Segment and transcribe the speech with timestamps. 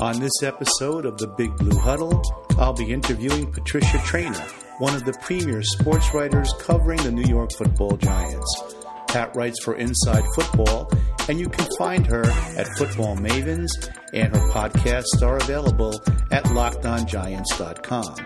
[0.00, 2.22] On this episode of the Big Blue Huddle,
[2.56, 4.38] I'll be interviewing Patricia Traina,
[4.78, 8.62] one of the premier sports writers covering the New York football giants.
[9.08, 10.88] Pat writes for Inside Football,
[11.28, 12.24] and you can find her
[12.56, 13.70] at Football Mavens,
[14.14, 18.16] and her podcasts are available at lockedongiants.com.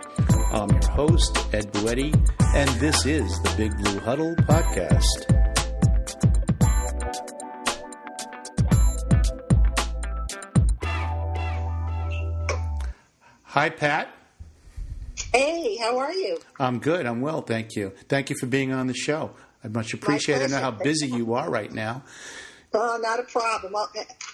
[0.53, 2.13] I'm your host, Ed Buetti,
[2.55, 5.42] and this is the Big Blue Huddle podcast.
[13.53, 14.09] Hi, Pat.
[15.35, 16.39] Hey, how are you?
[16.59, 17.05] I'm good.
[17.05, 17.93] I'm well, thank you.
[18.09, 19.33] Thank you for being on the show.
[19.63, 20.45] I much appreciate it.
[20.45, 22.03] I know how busy you are right now.
[22.73, 23.75] Oh, not a problem.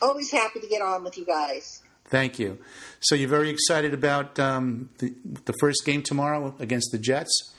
[0.01, 1.83] Always happy to get on with you guys.
[2.05, 2.59] Thank you.
[3.01, 5.13] So you're very excited about um, the,
[5.47, 7.53] the first game tomorrow against the Jets?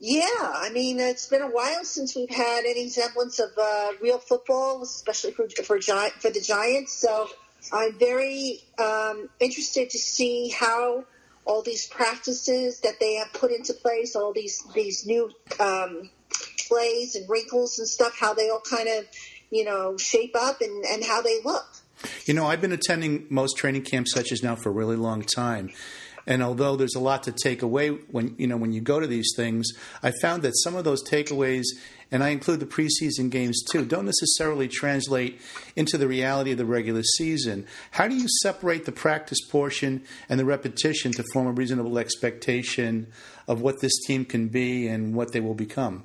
[0.00, 4.18] Yeah, I mean it's been a while since we've had any semblance of uh, real
[4.18, 7.00] football, especially for for, Gi- for the Giants.
[7.00, 7.28] So
[7.72, 11.04] I'm very um, interested to see how
[11.44, 16.10] all these practices that they have put into place, all these these new um,
[16.68, 19.06] plays and wrinkles and stuff, how they all kind of
[19.50, 21.66] you know shape up and, and how they look.
[22.24, 25.70] You know, I've been attending most training camp sessions now for a really long time.
[26.26, 29.06] And although there's a lot to take away when you know when you go to
[29.06, 31.64] these things, I found that some of those takeaways,
[32.10, 35.40] and I include the preseason games too, don't necessarily translate
[35.74, 37.66] into the reality of the regular season.
[37.90, 43.08] How do you separate the practice portion and the repetition to form a reasonable expectation
[43.48, 46.04] of what this team can be and what they will become?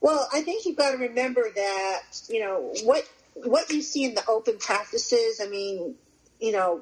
[0.00, 4.14] Well, I think you've got to remember that you know what what you see in
[4.14, 5.40] the open practices.
[5.42, 5.94] I mean,
[6.40, 6.80] you know,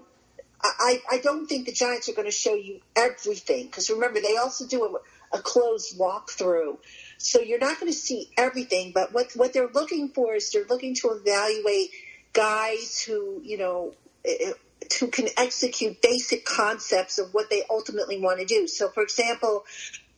[0.65, 4.37] I, I don't think the Giants are going to show you everything because remember they
[4.37, 6.79] also do a, a closed walkthrough,
[7.19, 8.93] so you're not going to see everything.
[8.95, 11.91] But what what they're looking for is they're looking to evaluate
[12.33, 13.93] guys who you know
[14.25, 14.53] eh,
[15.01, 18.67] who can execute basic concepts of what they ultimately want to do.
[18.67, 19.65] So, for example,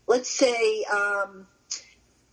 [0.07, 0.85] let's say.
[0.85, 1.49] Um,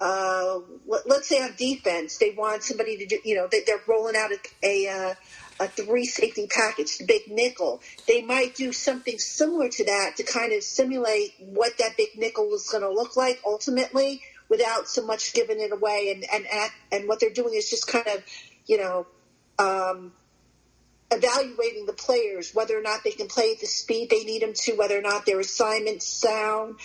[0.02, 3.80] uh, let, us say on defense, they want somebody to do, you know, they, are
[3.88, 5.14] rolling out a, a, uh,
[5.64, 7.82] a three safety package, the big nickel.
[8.08, 12.54] They might do something similar to that to kind of simulate what that big nickel
[12.54, 16.12] is going to look like ultimately without so much giving it away.
[16.14, 18.24] And, and, and what they're doing is just kind of,
[18.66, 19.08] you know,
[19.58, 20.14] um,
[21.12, 24.54] evaluating the players, whether or not they can play at the speed they need them
[24.54, 26.76] to, whether or not their assignments sound,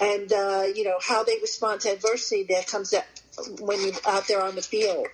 [0.00, 3.04] and, uh, you know, how they respond to adversity that comes up
[3.60, 5.06] when you're out there on the field.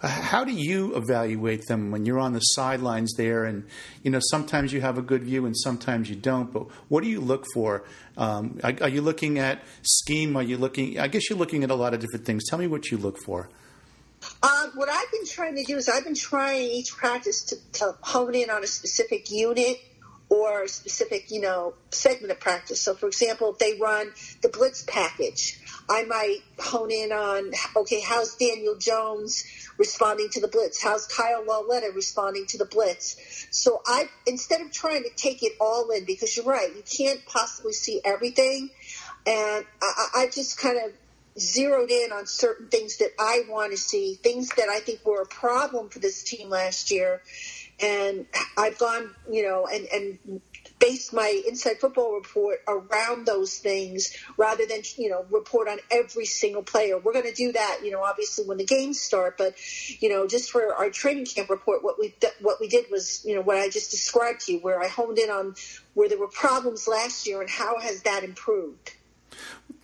[0.00, 3.44] How do you evaluate them when you're on the sidelines there?
[3.44, 3.66] And
[4.02, 6.52] you know, sometimes you have a good view, and sometimes you don't.
[6.52, 7.84] But what do you look for?
[8.16, 10.36] Um, are, are, you looking at scheme?
[10.36, 10.98] Are you looking?
[10.98, 12.44] I guess you're looking at a lot of different things.
[12.48, 13.50] Tell me what you look for.
[14.42, 17.96] Uh, what I've been trying to do is I've been trying each practice to, to
[18.00, 19.78] hone in on a specific unit
[20.28, 22.80] or a specific, you know, segment of practice.
[22.80, 24.10] So, for example, if they run
[24.42, 29.44] the blitz package, I might hone in on, okay, how's Daniel Jones
[29.78, 30.82] responding to the blitz?
[30.82, 33.16] How's Kyle Lauletta responding to the blitz?
[33.50, 37.24] So I, instead of trying to take it all in, because you're right, you can't
[37.26, 38.70] possibly see everything.
[39.26, 40.92] And I, I just kind of
[41.38, 45.22] zeroed in on certain things that I want to see, things that I think were
[45.22, 47.22] a problem for this team last year.
[47.80, 48.26] And
[48.56, 50.40] I've gone, you know, and, and
[50.78, 56.26] base my inside football report around those things rather than you know report on every
[56.26, 56.98] single player.
[56.98, 59.54] We're going to do that you know obviously when the games start but
[60.00, 63.34] you know just for our training camp report what we what we did was you
[63.34, 65.54] know what i just described to you where i honed in on
[65.94, 68.92] where there were problems last year and how has that improved.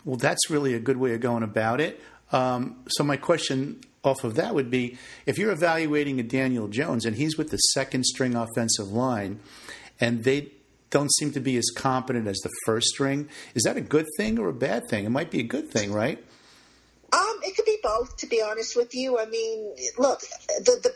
[0.04, 2.00] Well that's really a good way of going about it.
[2.32, 7.04] Um, so my question off of that would be if you're evaluating a Daniel Jones
[7.04, 9.41] and he's with the second string offensive line
[10.00, 10.50] and they
[10.92, 13.28] don't seem to be as competent as the first string.
[13.54, 15.04] Is that a good thing or a bad thing?
[15.04, 16.22] It might be a good thing, right?
[17.12, 19.19] Um, it could be both, to be honest with you.
[19.19, 20.20] I mean, look,
[20.60, 20.94] the, the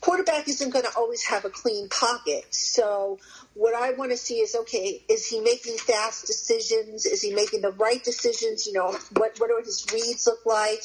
[0.00, 2.46] quarterback isn't going to always have a clean pocket.
[2.50, 3.18] So
[3.54, 7.06] what I want to see is, okay, is he making fast decisions?
[7.06, 8.66] Is he making the right decisions?
[8.66, 10.82] You know, what, what do his reads look like?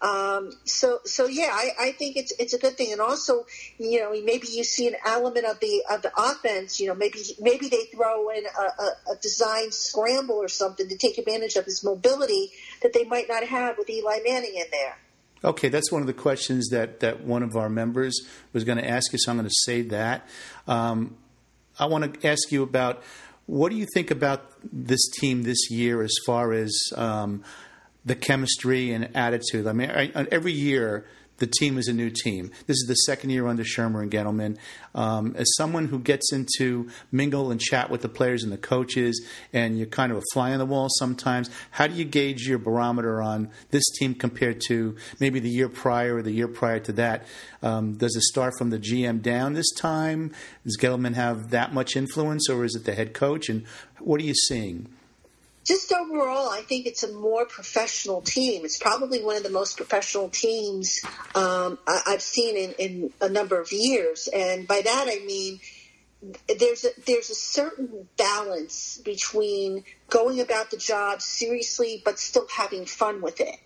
[0.00, 3.46] Um, so, so yeah, I, I think it's it's a good thing, and also,
[3.78, 6.78] you know, maybe you see an element of the of the offense.
[6.78, 10.96] You know, maybe maybe they throw in a, a, a design scramble or something to
[10.98, 12.50] take advantage of his mobility
[12.82, 14.98] that they might not have with Eli Manning in there.
[15.44, 18.88] Okay, that's one of the questions that, that one of our members was going to
[18.88, 20.26] ask you, so I'm going to say that.
[20.66, 21.16] Um,
[21.78, 23.02] I want to ask you about
[23.44, 27.44] what do you think about this team this year as far as um,
[28.06, 29.66] the chemistry and attitude.
[29.66, 31.04] I mean, every year
[31.38, 32.50] the team is a new team.
[32.66, 34.56] This is the second year under Shurmur and Gettleman.
[34.94, 39.26] Um, as someone who gets into mingle and chat with the players and the coaches,
[39.52, 42.58] and you're kind of a fly on the wall sometimes, how do you gauge your
[42.58, 46.92] barometer on this team compared to maybe the year prior or the year prior to
[46.92, 47.26] that?
[47.62, 50.32] Um, does it start from the GM down this time?
[50.64, 53.48] Does Gettleman have that much influence, or is it the head coach?
[53.48, 53.66] And
[53.98, 54.88] what are you seeing?
[55.66, 58.64] Just overall, I think it's a more professional team.
[58.64, 61.00] It's probably one of the most professional teams
[61.34, 65.58] um, I, have seen in, in a number of years, and by that I mean
[66.58, 72.86] there's a, there's a certain balance between going about the job seriously but still having
[72.86, 73.56] fun with it.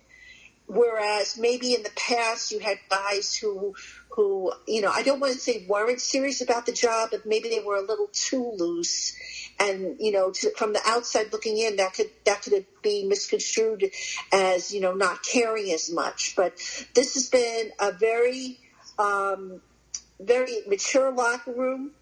[0.66, 3.74] Whereas maybe in the past you had guys who
[4.10, 7.50] who you know I don't want to say weren't serious about the job, but maybe
[7.50, 9.14] they were a little too loose
[9.60, 13.90] and you know to, from the outside looking in that could that could be misconstrued
[14.32, 16.34] as you know not caring as much.
[16.34, 16.56] But
[16.94, 18.58] this has been a very
[18.98, 19.60] um,
[20.18, 21.92] very mature locker room.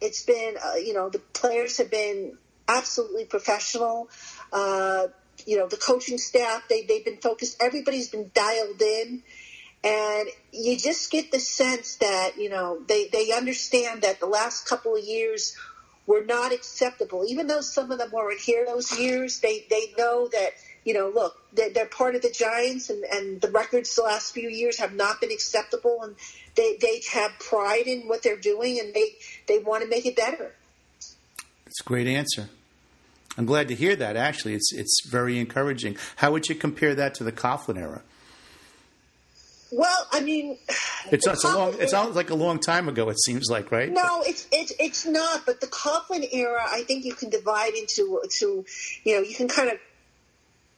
[0.00, 2.36] It's been uh, you know the players have been
[2.68, 4.10] absolutely professional.
[4.52, 5.08] Uh,
[5.46, 7.56] you know the coaching staff they, they've been focused.
[7.60, 9.22] Everybody's been dialed in.
[9.84, 14.66] And you just get the sense that you know they, they understand that the last
[14.68, 15.56] couple of years
[16.06, 17.24] were not acceptable.
[17.26, 20.50] Even though some of them weren't here those years, they, they know that,
[20.84, 24.32] you know, look, they're, they're part of the Giants and, and the records the last
[24.32, 26.14] few years have not been acceptable and
[26.54, 29.10] they, they have pride in what they're doing and they,
[29.48, 30.54] they want to make it better.
[31.66, 32.48] It's a great answer.
[33.38, 34.16] I'm glad to hear that.
[34.16, 35.96] Actually, it's it's very encouraging.
[36.16, 38.02] How would you compare that to the Coughlin era?
[39.72, 40.58] Well, I mean,
[41.10, 41.74] it's, it's a long.
[41.80, 43.08] It sounds like a long time ago.
[43.08, 43.90] It seems like, right?
[43.90, 45.44] No, it's it's it's not.
[45.46, 48.64] But the Coughlin era, I think you can divide into to,
[49.04, 49.78] you know, you can kind of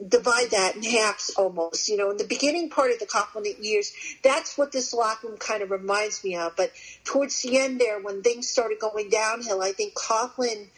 [0.08, 1.88] divide that in halves almost.
[1.88, 3.92] You know, in the beginning part of the Coughlin years,
[4.22, 6.56] that's what this locker room kind of reminds me of.
[6.56, 6.72] But
[7.04, 10.68] towards the end there, when things started going downhill, I think Coughlin.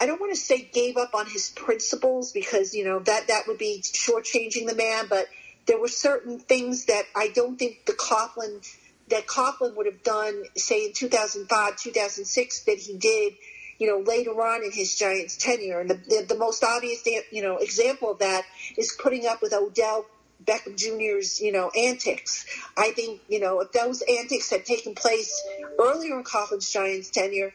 [0.00, 3.46] I don't want to say gave up on his principles because you know that that
[3.46, 5.28] would be shortchanging the man, but
[5.66, 8.66] there were certain things that I don't think the Coughlin
[9.08, 13.34] that Coughlin would have done, say in 2005, 2006, that he did,
[13.78, 15.80] you know, later on in his Giants tenure.
[15.80, 18.44] And the, the, the most obvious, you know, example of that
[18.78, 20.06] is putting up with Odell
[20.42, 22.46] Beckham Jr.'s, you know, antics.
[22.76, 25.42] I think, you know, if those antics had taken place
[25.78, 27.52] earlier in Coughlin's Giants tenure,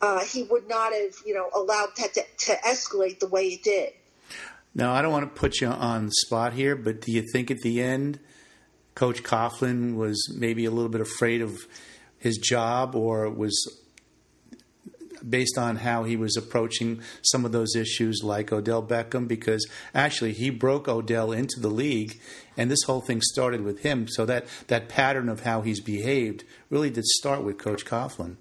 [0.00, 3.62] uh, he would not have, you know, allowed that to, to escalate the way it
[3.62, 3.92] did.
[4.74, 7.60] Now, I don't want to put you on spot here, but do you think at
[7.60, 8.18] the end,
[8.94, 11.58] Coach Coughlin was maybe a little bit afraid of
[12.18, 13.80] his job or was
[15.28, 19.28] based on how he was approaching some of those issues like Odell Beckham?
[19.28, 22.20] Because actually, he broke Odell into the league,
[22.56, 24.08] and this whole thing started with him.
[24.08, 28.36] So that, that pattern of how he's behaved really did start with Coach Coughlin.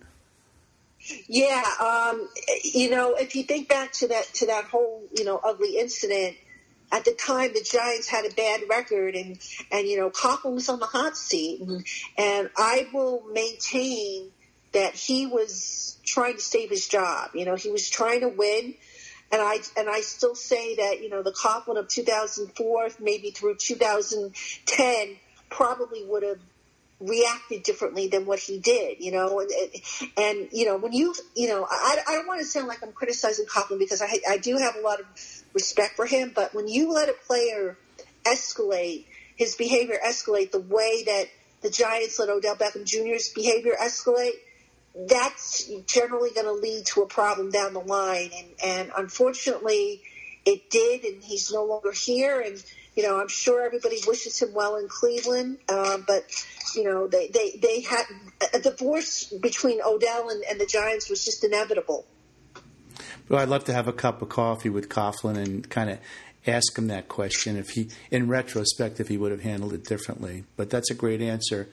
[1.27, 2.27] Yeah, um,
[2.63, 6.37] you know, if you think back to that to that whole you know ugly incident,
[6.91, 9.39] at the time the Giants had a bad record, and
[9.71, 11.85] and you know Coughlin was on the hot seat, and,
[12.17, 14.31] and I will maintain
[14.73, 17.31] that he was trying to save his job.
[17.33, 18.75] You know, he was trying to win.
[19.33, 23.55] And I and I still say that you know the Coughlin of 2004, maybe through
[23.55, 25.15] 2010,
[25.49, 26.39] probably would have
[27.01, 29.49] reacted differently than what he did, you know, and,
[30.17, 32.91] and you know, when you, you know, I, I don't want to sound like I'm
[32.91, 35.05] criticizing Coughlin because I, I do have a lot of
[35.53, 37.77] respect for him, but when you let a player
[38.23, 39.05] escalate,
[39.35, 41.25] his behavior escalate the way that
[41.61, 44.33] the Giants let Odell Beckham Jr.'s behavior escalate,
[45.07, 48.31] that's generally going to lead to a problem down the line.
[48.37, 50.01] And, and unfortunately,
[50.45, 52.41] it did, and he's no longer here.
[52.41, 52.63] And,
[52.95, 56.23] you know, I'm sure everybody wishes him well in Cleveland, uh, but
[56.75, 58.03] you know, they, they, they had
[58.53, 62.05] a divorce between Odell and, and the Giants was just inevitable.
[63.29, 65.99] Well, I'd love to have a cup of coffee with Coughlin and kind of
[66.45, 70.43] ask him that question if he, in retrospect, if he would have handled it differently.
[70.57, 71.69] But that's a great answer.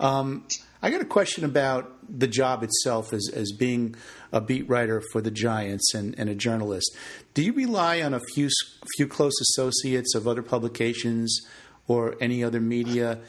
[0.00, 0.46] Um,
[0.84, 3.94] I got a question about the job itself as, as being
[4.32, 6.96] a beat writer for the Giants and, and a journalist.
[7.34, 8.48] Do you rely on a few
[8.96, 11.40] few close associates of other publications
[11.86, 13.20] or any other media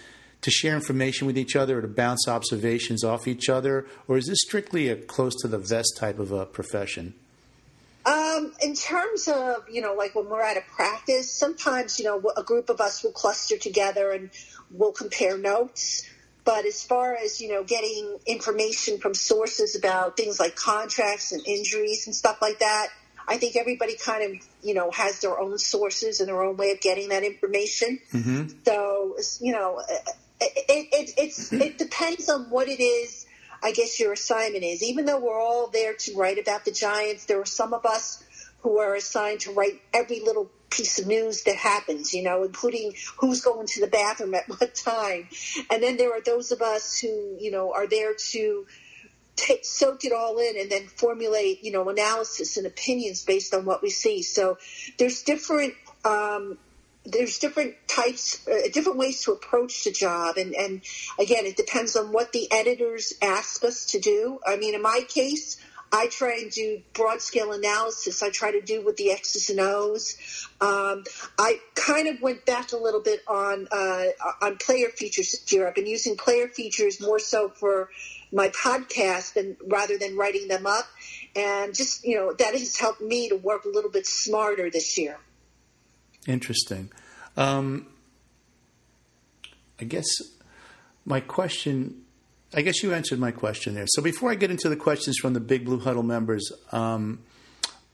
[0.41, 4.25] to share information with each other or to bounce observations off each other, or is
[4.25, 7.13] this strictly a close to the vest type of a profession?
[8.05, 12.21] Um, in terms of, you know, like when we're at a practice, sometimes, you know,
[12.35, 14.29] a group of us will cluster together and
[14.71, 16.03] we'll compare notes.
[16.45, 21.41] But as far as, you know, getting information from sources about things like contracts and
[21.47, 22.87] injuries and stuff like that,
[23.27, 26.71] I think everybody kind of, you know, has their own sources and their own way
[26.71, 27.99] of getting that information.
[28.11, 28.47] Mm-hmm.
[28.65, 29.81] So, you know,
[30.41, 33.25] it, it, it's, it depends on what it is.
[33.61, 34.83] I guess your assignment is.
[34.83, 38.22] Even though we're all there to write about the Giants, there are some of us
[38.63, 42.93] who are assigned to write every little piece of news that happens, you know, including
[43.17, 45.27] who's going to the bathroom at what time.
[45.69, 48.65] And then there are those of us who, you know, are there to
[49.35, 53.65] take, soak it all in and then formulate, you know, analysis and opinions based on
[53.65, 54.21] what we see.
[54.21, 54.57] So
[54.97, 55.73] there's different,
[56.05, 56.57] um,
[57.05, 60.37] there's different types, uh, different ways to approach the job.
[60.37, 60.81] And, and
[61.19, 64.39] again, it depends on what the editors ask us to do.
[64.47, 65.57] I mean, in my case,
[65.95, 68.23] I try and do broad scale analysis.
[68.23, 70.17] I try to do with the X's and O's.
[70.59, 71.03] Um,
[71.37, 74.05] I kind of went back a little bit on uh,
[74.41, 75.67] on player features year.
[75.67, 77.89] I've been using player features more so for
[78.31, 80.87] my podcast than rather than writing them up,
[81.35, 84.97] and just you know that has helped me to work a little bit smarter this
[84.97, 85.19] year.
[86.27, 86.91] Interesting.
[87.37, 87.85] Um,
[89.79, 90.07] I guess
[91.05, 92.02] my question
[92.55, 93.85] I guess you answered my question there.
[93.87, 97.19] So before I get into the questions from the Big Blue Huddle members, um,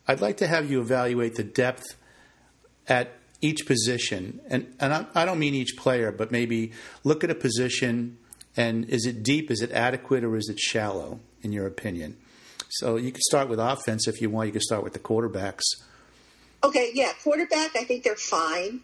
[0.07, 1.85] I'd like to have you evaluate the depth
[2.87, 3.11] at
[3.41, 6.73] each position, and and I, I, don't mean each player, but maybe
[7.05, 8.17] look at a position
[8.57, 12.17] and is it deep, is it adequate, or is it shallow in your opinion?
[12.69, 14.47] So you can start with offense if you want.
[14.47, 15.63] You can start with the quarterbacks.
[16.63, 17.75] Okay, yeah, quarterback.
[17.77, 18.81] I think they're fine.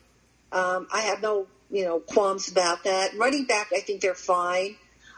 [0.51, 3.13] Um, I have no you know qualms about that.
[3.17, 4.77] Running back, I think they're fine.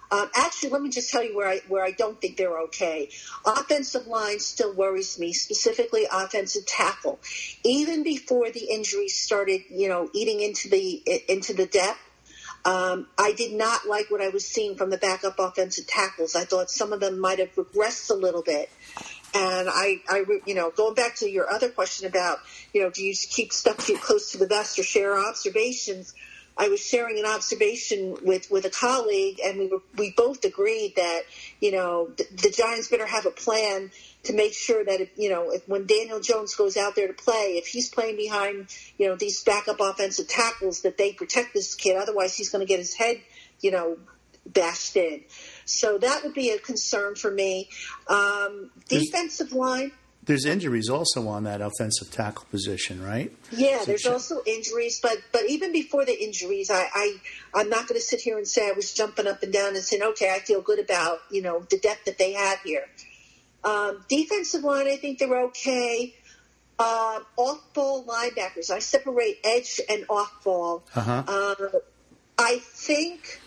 [0.10, 3.10] Um, actually, let me just tell you where I where I don't think they're okay.
[3.46, 7.20] Offensive line still worries me, specifically offensive tackle.
[7.64, 12.00] Even before the injuries started, you know, eating into the into the depth,
[12.64, 16.36] um, I did not like what I was seeing from the backup offensive tackles.
[16.36, 18.70] I thought some of them might have regressed a little bit.
[19.34, 22.40] And I, I, you know, going back to your other question about,
[22.74, 26.14] you know, do you keep stuff too close to the vest or share observations?
[26.58, 30.94] I was sharing an observation with, with a colleague, and we were, we both agreed
[30.96, 31.22] that
[31.62, 33.92] you know the, the Giants better have a plan
[34.24, 37.14] to make sure that if, you know if when Daniel Jones goes out there to
[37.14, 41.76] play, if he's playing behind you know these backup offensive tackles, that they protect this
[41.76, 41.96] kid.
[41.98, 43.22] Otherwise, he's going to get his head
[43.62, 43.98] you know
[44.46, 45.22] bashed in.
[45.66, 47.70] So that would be a concern for me.
[48.08, 49.92] Um, defensive line
[50.28, 53.32] there's injuries also on that offensive tackle position, right?
[53.52, 57.16] Yeah, so there's also injuries, but but even before the injuries, I, I
[57.56, 59.84] I'm not going to sit here and say I was jumping up and down and
[59.84, 62.86] saying, okay, I feel good about you know the depth that they have here.
[63.64, 66.14] Um, defensive line, I think they're okay.
[66.78, 70.84] Uh, off ball linebackers, I separate edge and off ball.
[70.94, 71.24] Uh-huh.
[71.28, 71.80] Uh,
[72.38, 73.42] I think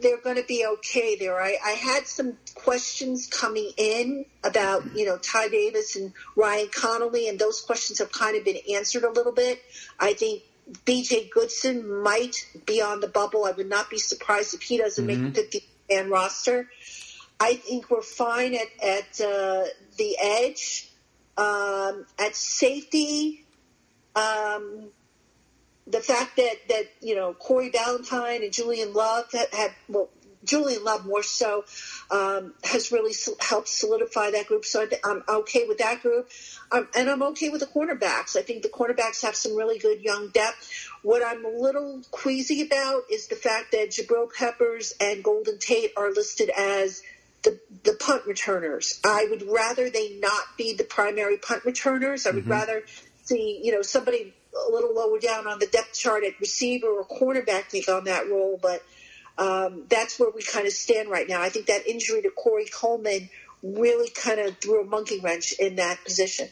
[0.00, 1.40] they're going to be okay there.
[1.40, 7.28] I, I had some questions coming in about, you know, Ty Davis and Ryan Connelly,
[7.28, 9.60] and those questions have kind of been answered a little bit.
[9.98, 10.42] I think
[10.84, 13.44] BJ Goodson might be on the bubble.
[13.44, 15.24] I would not be surprised if he doesn't mm-hmm.
[15.24, 16.68] make the 50 man roster.
[17.38, 19.64] I think we're fine at, at uh,
[19.96, 20.86] the edge.
[21.36, 23.46] Um, at safety,
[24.14, 24.90] um,
[25.90, 30.08] the fact that that you know Corey Ballentine and Julian Love have well
[30.44, 31.64] Julian Love more so
[32.10, 34.64] um, has really helped solidify that group.
[34.64, 36.30] So I'm okay with that group,
[36.72, 38.36] um, and I'm okay with the cornerbacks.
[38.36, 40.88] I think the cornerbacks have some really good young depth.
[41.02, 45.92] What I'm a little queasy about is the fact that Jabril Peppers and Golden Tate
[45.96, 47.02] are listed as
[47.42, 49.00] the, the punt returners.
[49.04, 52.26] I would rather they not be the primary punt returners.
[52.26, 52.50] I would mm-hmm.
[52.50, 52.82] rather
[53.22, 57.04] see, you know, somebody a little lower down on the depth chart at receiver or
[57.04, 58.82] cornerback take on that role, but
[59.38, 61.40] um, that's where we kind of stand right now.
[61.40, 63.30] I think that injury to Corey Coleman
[63.62, 66.48] really kind of threw a monkey wrench in that position.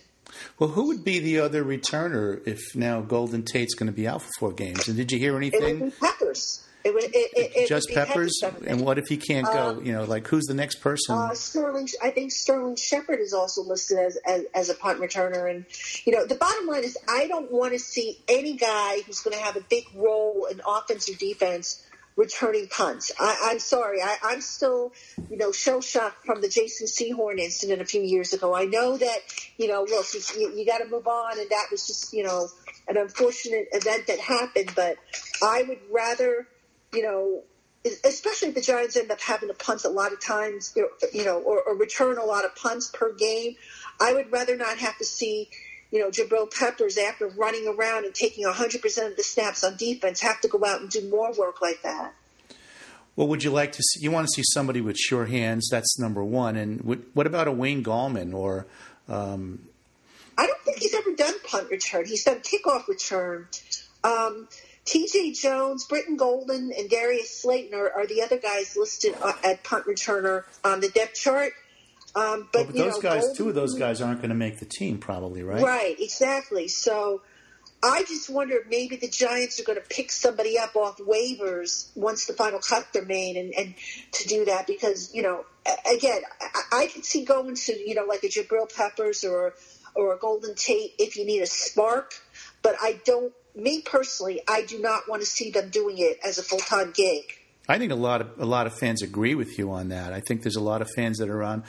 [0.59, 4.23] Well, who would be the other returner if now Golden Tate's going to be out
[4.23, 4.88] for four games?
[4.88, 5.62] And did you hear anything?
[5.62, 6.67] It would be Peppers.
[6.85, 9.70] It would, it, it, just Peppers, and what if he can't go?
[9.70, 11.16] Um, you know, like who's the next person?
[11.16, 15.50] Uh, Sterling, I think Sterling Shepard is also listed as, as, as a punt returner,
[15.50, 15.66] and
[16.04, 19.37] you know, the bottom line is I don't want to see any guy who's going
[19.37, 21.85] to have a big role in offense or defense
[22.18, 23.12] returning punts.
[23.18, 24.92] I, am sorry, I, am still,
[25.30, 28.54] you know, shell shocked from the Jason Sehorn incident a few years ago.
[28.54, 29.18] I know that,
[29.56, 30.06] you know, look,
[30.37, 32.49] you, you got to move on, and that was just, you know,
[32.88, 34.73] an unfortunate event that happened.
[34.75, 34.97] But
[35.42, 36.49] I would rather
[36.92, 37.42] you know,
[38.04, 40.75] especially if the Giants end up having to punt a lot of times,
[41.12, 43.57] you know, or, or return a lot of punts per game,
[44.00, 45.49] I would rather not have to see,
[45.90, 50.21] you know, Jabril Peppers after running around and taking 100% of the snaps on defense
[50.21, 52.14] have to go out and do more work like that.
[53.16, 54.04] Well, would you like to see?
[54.04, 55.68] You want to see somebody with sure hands?
[55.71, 56.57] That's number one.
[56.57, 56.80] And
[57.14, 58.66] what about a Wayne Gallman or?
[59.09, 59.61] Um...
[60.37, 62.07] I don't think he's ever done punt return.
[62.07, 63.49] He's done kickoff return.
[64.04, 64.47] Um,
[64.88, 65.33] T.J.
[65.33, 69.85] Jones, Brittan Golden, and Darius Slayton are, are the other guys listed uh, at punt
[69.85, 71.52] returner on the depth chart.
[72.14, 74.35] Um, but, well, but those know, guys, Golden, two of those guys aren't going to
[74.35, 75.62] make the team, probably, right?
[75.62, 76.68] Right, exactly.
[76.68, 77.21] So
[77.83, 81.88] I just wonder if maybe the Giants are going to pick somebody up off waivers
[81.95, 83.75] once the final cuts are made, and, and
[84.12, 85.45] to do that because you know,
[85.95, 89.54] again, I, I could see going to you know like a Jabril Peppers or
[89.95, 92.14] or a Golden Tate if you need a spark,
[92.62, 93.33] but I don't.
[93.58, 96.92] Me personally, I do not want to see them doing it as a full time
[96.92, 97.24] gig.
[97.68, 100.12] I think a lot of a lot of fans agree with you on that.
[100.12, 101.64] I think there's a lot of fans that are on,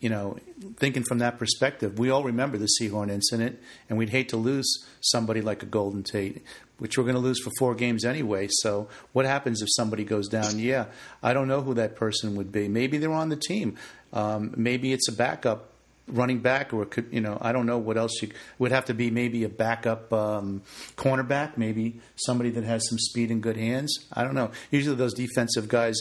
[0.00, 0.36] you know,
[0.78, 1.96] thinking from that perspective.
[1.96, 6.02] We all remember the Sehorn incident, and we'd hate to lose somebody like a Golden
[6.02, 6.42] Tate,
[6.78, 8.48] which we're going to lose for four games anyway.
[8.50, 10.58] So, what happens if somebody goes down?
[10.58, 10.86] Yeah,
[11.22, 12.66] I don't know who that person would be.
[12.68, 13.76] Maybe they're on the team.
[14.12, 15.67] Um, maybe it's a backup
[16.08, 18.94] running back, or could you know I don't know what else you would have to
[18.94, 19.10] be.
[19.10, 20.62] Maybe a backup um,
[20.96, 24.06] cornerback, maybe somebody that has some speed and good hands.
[24.12, 24.50] I don't know.
[24.70, 25.96] Usually those defensive guys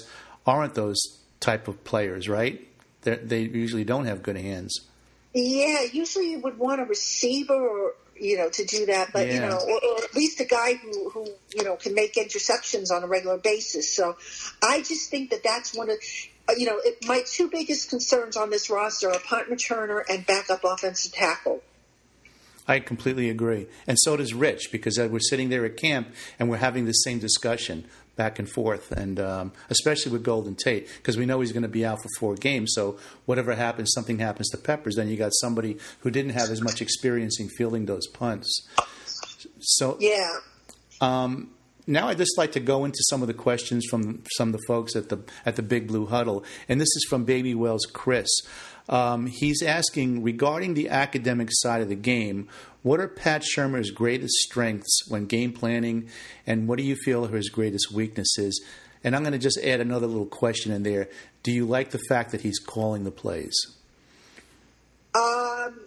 [0.46, 0.98] aren't those
[1.40, 2.66] type of players, right?
[3.02, 4.74] They're, they usually don't have good hands.
[5.34, 9.34] Yeah, usually you would want a receiver or you know to do that, but Yeah.
[9.36, 12.92] you know, or, or at least a guy who who you know can make interceptions
[12.92, 13.96] on a regular basis.
[13.96, 14.18] So
[14.64, 15.98] I just think that that's one of
[16.56, 20.63] you know it, my two biggest concerns on this roster are punt returner and backup
[20.63, 21.62] offensive tackle.
[22.70, 26.50] I completely agree, and so does Rich because uh, we're sitting there at camp and
[26.50, 27.86] we're having the same discussion
[28.18, 31.70] back and forth, and um, especially with Golden Tate because we know he's going to
[31.70, 32.74] be out for four games.
[32.74, 36.62] So whatever happens, something happens to Peppers, then you got somebody who didn't have as
[36.62, 38.68] much experience in fielding those punts.
[39.60, 40.30] So Yeah.
[41.00, 41.51] um,
[41.88, 44.63] now I'd just like to go into some of the questions from some of the
[44.67, 48.27] folks at the at the Big Blue Huddle, and this is from Baby Wells Chris.
[48.89, 52.48] Um, he's asking regarding the academic side of the game.
[52.84, 56.10] What are Pat Shurmur's greatest strengths when game planning,
[56.46, 58.63] and what do you feel are his greatest weaknesses?
[59.03, 61.10] And I'm going to just add another little question in there.
[61.44, 63.56] Do you like the fact that he's calling the plays?
[65.15, 65.80] Um,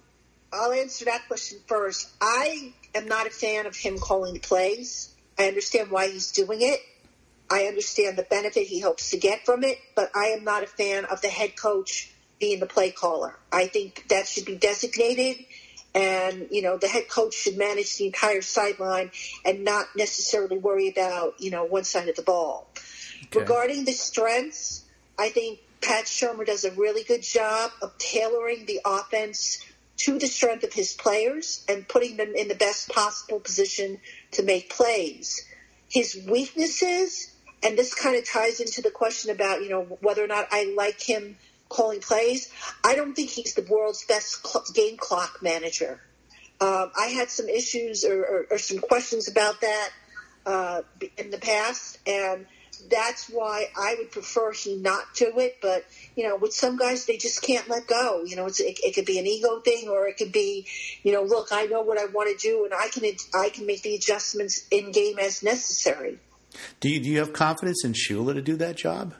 [0.52, 2.08] I'll answer that question first.
[2.20, 5.09] I am not a fan of him calling the plays.
[5.40, 6.80] I understand why he's doing it.
[7.50, 10.66] I understand the benefit he hopes to get from it, but I am not a
[10.66, 13.34] fan of the head coach being the play caller.
[13.50, 15.46] I think that should be designated,
[15.94, 20.88] and you know the head coach should manage the entire sideline and not necessarily worry
[20.88, 22.68] about you know one side of the ball.
[23.24, 23.40] Okay.
[23.40, 24.84] Regarding the strengths,
[25.18, 29.64] I think Pat Shurmur does a really good job of tailoring the offense
[30.00, 34.00] to the strength of his players and putting them in the best possible position
[34.32, 35.46] to make plays.
[35.88, 40.28] His weaknesses, and this kind of ties into the question about, you know, whether or
[40.28, 41.36] not I like him
[41.68, 42.52] calling plays.
[42.84, 46.00] I don't think he's the world's best cl- game clock manager.
[46.60, 49.90] Um, I had some issues or, or, or some questions about that
[50.44, 50.82] uh,
[51.16, 52.46] in the past, and
[52.88, 55.58] that's why I would prefer he not do it.
[55.60, 55.84] But
[56.16, 58.22] you know, with some guys, they just can't let go.
[58.24, 60.66] You know, it's, it, it could be an ego thing, or it could be,
[61.02, 63.66] you know, look, I know what I want to do, and I can I can
[63.66, 66.18] make the adjustments in game as necessary.
[66.80, 69.14] Do you, do you have confidence in Shula to do that job?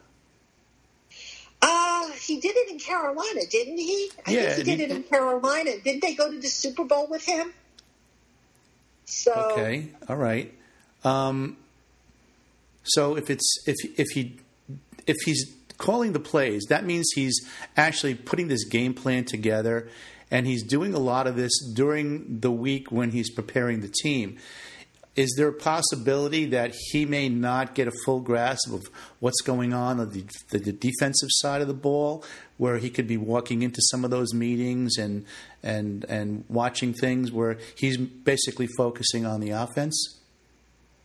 [1.63, 4.11] Uh, he did it in Carolina, didn't he?
[4.27, 5.73] I Yeah, think he did he- it in Carolina.
[5.85, 7.53] Didn't they go to the Super Bowl with him?
[9.05, 10.53] So Okay, all right.
[11.05, 11.57] Um,
[12.83, 14.39] so if it's if if he
[15.07, 17.41] if he's calling the plays, that means he's
[17.77, 19.89] actually putting this game plan together,
[20.31, 24.37] and he's doing a lot of this during the week when he's preparing the team.
[25.17, 28.89] Is there a possibility that he may not get a full grasp of
[29.19, 32.25] what's going on on the, the, the defensive side of the ball,
[32.59, 35.25] where he could be walking into some of those meetings and
[35.63, 40.20] and and watching things where he's basically focusing on the offense?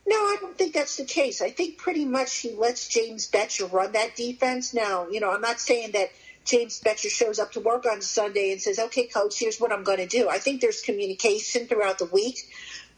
[0.06, 1.42] No, I don't think that's the case.
[1.42, 4.72] I think pretty much he lets James Bettcher run that defense.
[4.72, 6.10] Now, you know, I'm not saying that
[6.44, 9.82] James Bettcher shows up to work on Sunday and says, okay, coach, here's what I'm
[9.82, 10.28] going to do.
[10.28, 12.38] I think there's communication throughout the week.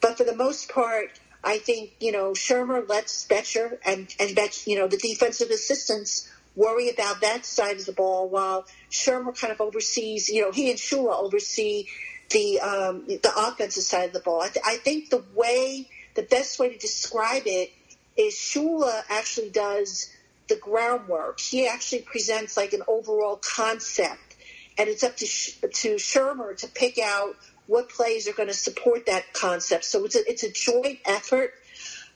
[0.03, 4.67] But for the most part, I think, you know, Shurmur lets Bettcher and, and Bet,
[4.67, 9.53] you know, the defensive assistants worry about that side of the ball while Shurmur kind
[9.53, 11.87] of oversees, you know, he and Shula oversee
[12.31, 14.43] the, um, the offensive side of the ball.
[14.43, 15.89] I, th- I think the way,
[16.19, 17.71] the best way to describe it
[18.17, 20.13] is Shula actually does
[20.49, 21.39] the groundwork.
[21.39, 24.35] He actually presents like an overall concept,
[24.77, 27.37] and it's up to to Shurmur to pick out
[27.69, 29.85] what plays are going to support that concept.
[29.85, 31.53] So it's a, it's a joint effort.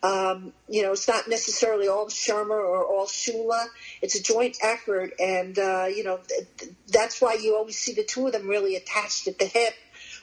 [0.03, 3.67] Um, you know, it's not necessarily all Shurmur or all Shula.
[4.01, 8.03] It's a joint effort, and uh, you know th- that's why you always see the
[8.03, 9.75] two of them really attached at the hip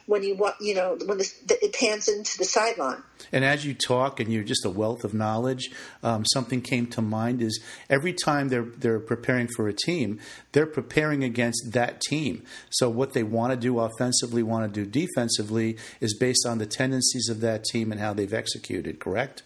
[0.09, 3.03] when you you know when the, it pans into the sideline.
[3.31, 5.69] And as you talk, and you're just a wealth of knowledge,
[6.01, 10.19] um, something came to mind is every time they're they're preparing for a team,
[10.51, 12.43] they're preparing against that team.
[12.71, 16.65] So what they want to do offensively, want to do defensively, is based on the
[16.65, 18.99] tendencies of that team and how they've executed.
[18.99, 19.43] Correct?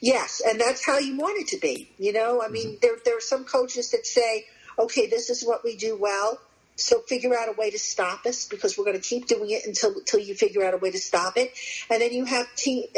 [0.00, 1.90] Yes, and that's how you want it to be.
[1.98, 2.76] You know, I mean, mm-hmm.
[2.80, 4.46] there there are some coaches that say,
[4.78, 6.40] "Okay, this is what we do well."
[6.76, 9.64] So figure out a way to stop us because we're going to keep doing it
[9.66, 11.52] until until you figure out a way to stop it.
[11.90, 12.46] And then you have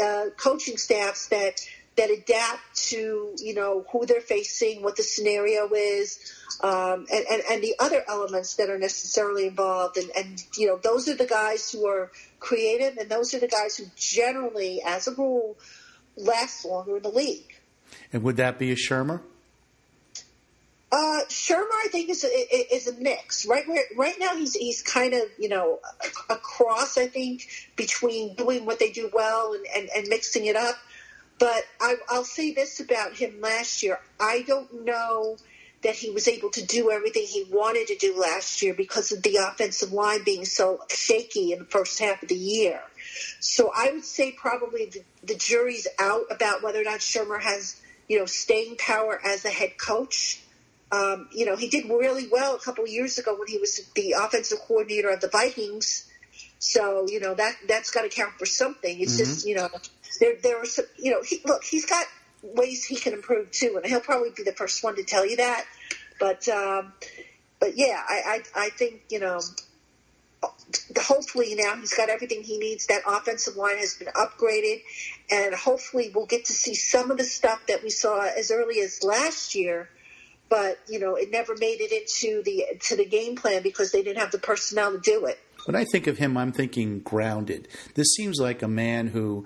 [0.01, 1.61] uh, coaching staffs that
[1.97, 6.19] that adapt to you know who they're facing, what the scenario is,
[6.61, 9.97] um, and, and, and the other elements that are necessarily involved.
[9.97, 13.47] And, and you know those are the guys who are creative, and those are the
[13.47, 15.57] guys who generally, as a rule,
[16.15, 17.53] last longer in the league.
[18.13, 19.21] And would that be a Shurmur?
[20.89, 23.45] Uh, Shurmur, I think is a, is a mix.
[23.45, 23.65] Right,
[23.97, 25.79] right now he's he's kind of you know
[26.29, 26.97] a, cross.
[26.97, 30.75] I think between doing what they do well and, and, and mixing it up.
[31.39, 35.35] But I, I'll say this about him last year: I don't know
[35.83, 39.21] that he was able to do everything he wanted to do last year because of
[39.23, 42.81] the offensive line being so shaky in the first half of the year.
[43.39, 47.79] So I would say probably the, the jury's out about whether or not Shurmur has
[48.07, 50.41] you know staying power as a head coach.
[50.91, 53.81] Um, you know, he did really well a couple of years ago when he was
[53.95, 56.09] the offensive coordinator of the Vikings.
[56.59, 58.99] So you know that that's got to count for something.
[58.99, 59.31] It's mm-hmm.
[59.31, 59.69] just you know
[60.19, 62.05] there there are some you know he, look he's got
[62.41, 65.37] ways he can improve too, and he'll probably be the first one to tell you
[65.37, 65.65] that.
[66.19, 66.93] But um,
[67.59, 69.39] but yeah, I, I I think you know
[70.99, 72.87] hopefully now he's got everything he needs.
[72.87, 74.81] That offensive line has been upgraded,
[75.29, 78.79] and hopefully we'll get to see some of the stuff that we saw as early
[78.79, 79.89] as last year
[80.49, 84.03] but you know it never made it into the to the game plan because they
[84.03, 85.39] didn't have the personnel to do it.
[85.65, 87.67] When I think of him, I'm thinking grounded.
[87.95, 89.45] This seems like a man who,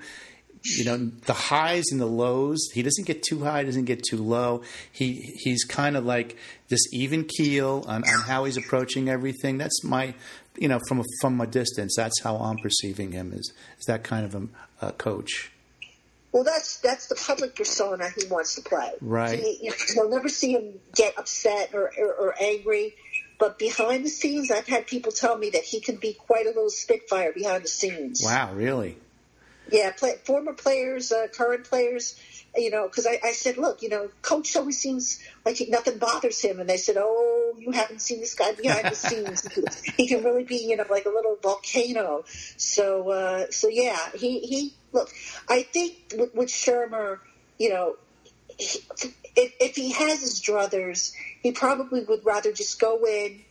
[0.62, 2.70] you know, the highs and the lows.
[2.74, 4.62] He doesn't get too high, doesn't get too low.
[4.92, 6.38] He he's kind of like
[6.70, 9.58] this even keel on, on how he's approaching everything.
[9.58, 10.14] That's my,
[10.58, 11.96] you know, from a, from a distance.
[11.98, 13.34] That's how I'm perceiving him.
[13.34, 15.52] Is is that kind of a, a coach?
[16.32, 18.92] Well, that's that's the public persona he wants to play.
[19.02, 19.40] Right.
[19.40, 22.96] He, you will never see him get upset or, or, or, angry.
[23.38, 26.50] But behind the scenes, I've had people tell me that he can be quite a
[26.50, 28.22] little spitfire behind the scenes.
[28.24, 28.98] Wow, really?
[29.72, 32.20] Yeah, play, former players, uh, current players,
[32.56, 35.98] you know, because I, I said, look, you know, coach always seems like he, nothing
[35.98, 39.48] bothers him, and they said, oh, you haven't seen this guy behind the scenes.
[39.98, 42.24] he can really be, you know, like a little volcano.
[42.58, 45.10] So, uh, so yeah, he he look.
[45.48, 47.20] I think with, with Shurmur,
[47.58, 47.96] you know,
[48.58, 48.80] he,
[49.36, 53.42] if, if he has his druthers, he probably would rather just go in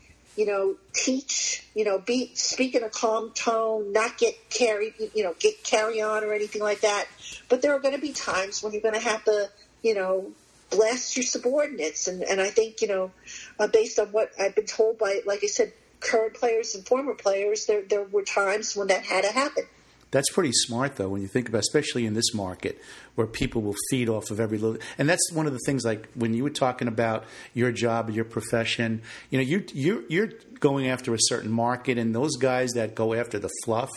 [0.40, 5.22] you know, teach, you know, be speak in a calm tone, not get carried, you
[5.22, 7.06] know, get carry on or anything like that.
[7.50, 9.50] But there are going to be times when you're going to have to,
[9.82, 10.32] you know,
[10.70, 13.10] blast your subordinates, and and I think you know,
[13.58, 17.12] uh, based on what I've been told by, like I said, current players and former
[17.12, 19.64] players, there there were times when that had to happen.
[20.10, 22.80] That's pretty smart, though, when you think about, especially in this market
[23.14, 24.80] where people will feed off of every little.
[24.98, 25.84] And that's one of the things.
[25.84, 30.32] Like when you were talking about your job, your profession, you know, you you're, you're
[30.58, 33.90] going after a certain market, and those guys that go after the fluff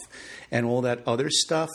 [0.52, 1.70] and all that other stuff,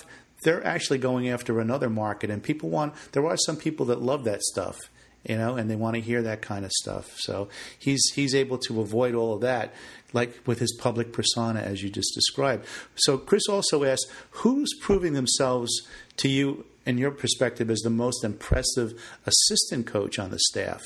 [0.45, 2.31] they're actually going after another market.
[2.31, 2.95] And people want.
[3.13, 4.79] There are some people that love that stuff
[5.25, 7.11] you know, and they want to hear that kind of stuff.
[7.19, 7.49] So
[7.79, 9.75] he's he's able to avoid all of that
[10.13, 12.67] like with his public persona, as you just described.
[12.97, 15.87] So, Chris also asked, who's proving themselves
[16.19, 20.83] to you, in your perspective, as the most impressive assistant coach on the staff?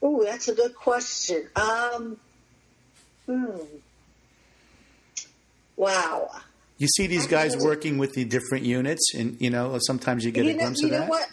[0.00, 1.48] Oh, that's a good question.
[1.56, 2.16] Um,
[3.26, 3.58] hmm.
[5.76, 6.30] Wow.
[6.78, 10.44] You see these guys working with the different units, and you know sometimes you get
[10.44, 11.04] you a glimpse know, of you that.
[11.06, 11.28] Know what?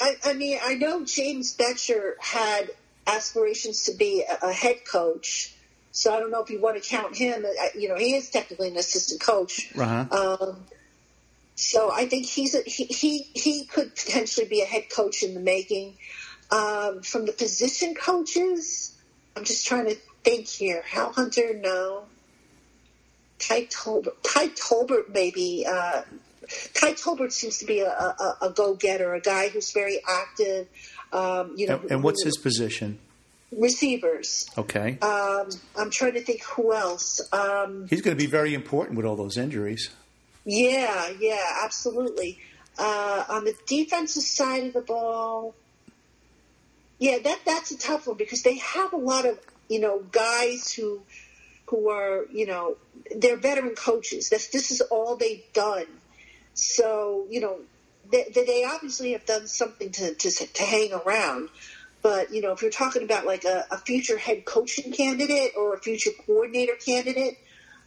[0.00, 2.70] I, I mean, I know James Bettcher had
[3.06, 5.54] aspirations to be a, a head coach,
[5.92, 7.44] so I don't know if you want to count him.
[7.76, 9.70] You know, he is technically an assistant coach.
[9.76, 10.38] Uh-huh.
[10.40, 10.64] Um,
[11.54, 15.34] so I think he's a, he, he he could potentially be a head coach in
[15.34, 15.96] the making.
[16.50, 18.96] Um, from the position coaches,
[19.36, 20.82] I'm just trying to think here.
[20.86, 22.04] Hal Hunter, no.
[23.38, 25.64] Tyke Tolbert, Tyke Tolbert, maybe.
[25.66, 26.02] Uh,
[26.74, 30.66] Tyke Tolbert seems to be a, a, a go-getter, a guy who's very active.
[31.12, 32.98] Um, you know, and, and what's his position?
[33.56, 34.48] Receivers.
[34.56, 34.98] Okay.
[35.00, 37.20] Um, I'm trying to think who else.
[37.32, 39.90] Um, He's going to be very important with all those injuries.
[40.44, 42.38] Yeah, yeah, absolutely.
[42.78, 45.54] Uh, on the defensive side of the ball,
[46.98, 50.72] yeah, that that's a tough one because they have a lot of you know guys
[50.72, 51.02] who
[51.70, 52.76] who are, you know,
[53.16, 54.28] they're veteran coaches.
[54.28, 55.86] That's this is all they've done.
[56.54, 57.58] So, you know,
[58.10, 61.48] they, they obviously have done something to, to, to hang around.
[62.02, 65.74] But, you know, if you're talking about like a, a future head coaching candidate or
[65.74, 67.38] a future coordinator candidate,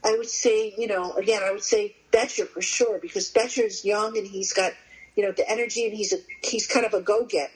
[0.03, 3.83] I would say, you know, again, I would say Bettcher for sure because Bettcher is
[3.85, 4.73] young and he's got,
[5.15, 7.51] you know, the energy and he's a he's kind of a go getter.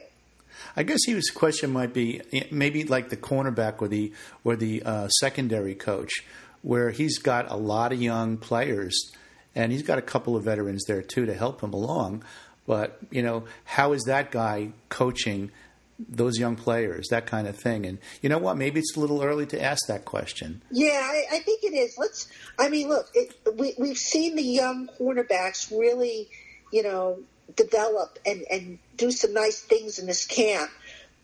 [0.75, 5.07] I guess his question might be maybe like the cornerback or the or the uh,
[5.09, 6.23] secondary coach,
[6.61, 9.11] where he's got a lot of young players
[9.53, 12.23] and he's got a couple of veterans there too to help him along.
[12.65, 15.51] But you know, how is that guy coaching
[15.99, 17.85] those young players, that kind of thing?
[17.85, 18.57] And you know what?
[18.57, 20.61] Maybe it's a little early to ask that question.
[20.71, 21.95] Yeah, I, I think it is.
[21.97, 22.27] Let's.
[22.59, 26.29] I mean, look, it, we, we've seen the young cornerbacks really,
[26.71, 27.19] you know,
[27.55, 30.69] develop and, and do some nice things in this camp.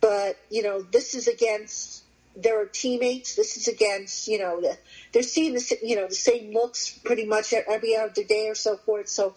[0.01, 2.03] But, you know, this is against
[2.35, 3.35] their teammates.
[3.35, 4.77] This is against, you know, the,
[5.11, 8.75] they're seeing the, you know, the same looks pretty much every other day or so
[8.77, 9.07] forth.
[9.07, 9.35] So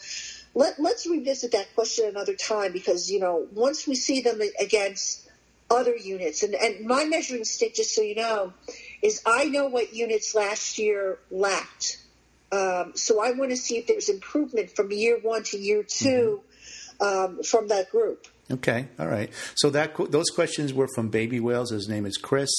[0.55, 5.26] let, let's revisit that question another time because, you know, once we see them against
[5.71, 8.53] other units, and, and my measuring stick, just so you know,
[9.03, 11.99] is I know what units last year lacked.
[12.53, 16.09] Um, so I want to see if there's improvement from year one to year 2
[16.09, 16.47] mm-hmm
[17.01, 18.27] um, from that group.
[18.51, 19.31] Okay, all right.
[19.57, 21.71] So that those questions were from Baby Whales.
[21.71, 22.51] His name is Chris,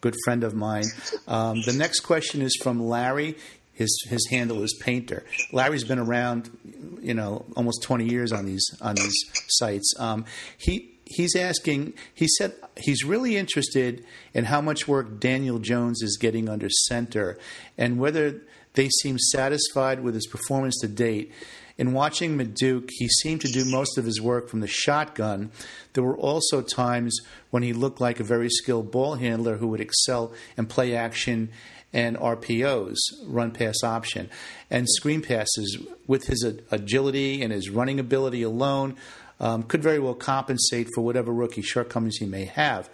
[0.00, 0.84] good friend of mine.
[1.26, 3.36] Um, the next question is from Larry.
[3.72, 5.24] His his handle is Painter.
[5.50, 6.56] Larry's been around,
[7.00, 9.16] you know, almost twenty years on these on these
[9.48, 9.92] sites.
[9.98, 10.24] Um,
[10.56, 11.94] he he's asking.
[12.14, 17.38] He said he's really interested in how much work Daniel Jones is getting under center,
[17.78, 18.42] and whether
[18.74, 21.32] they seem satisfied with his performance to date.
[21.76, 25.50] In watching Maduke, he seemed to do most of his work from the shotgun.
[25.92, 27.18] There were also times
[27.50, 31.50] when he looked like a very skilled ball handler who would excel in play action
[31.92, 34.28] and RPOs, run pass option,
[34.70, 38.96] and screen passes with his agility and his running ability alone.
[39.40, 42.88] Um, could very well compensate for whatever rookie shortcomings he may have.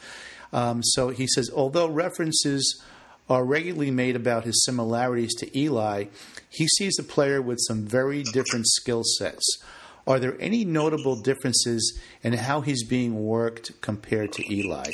[0.53, 2.83] Um, so he says, although references
[3.29, 6.07] are regularly made about his similarities to Eli,
[6.49, 9.63] he sees a player with some very different skill sets.
[10.07, 14.91] Are there any notable differences in how he's being worked compared to Eli?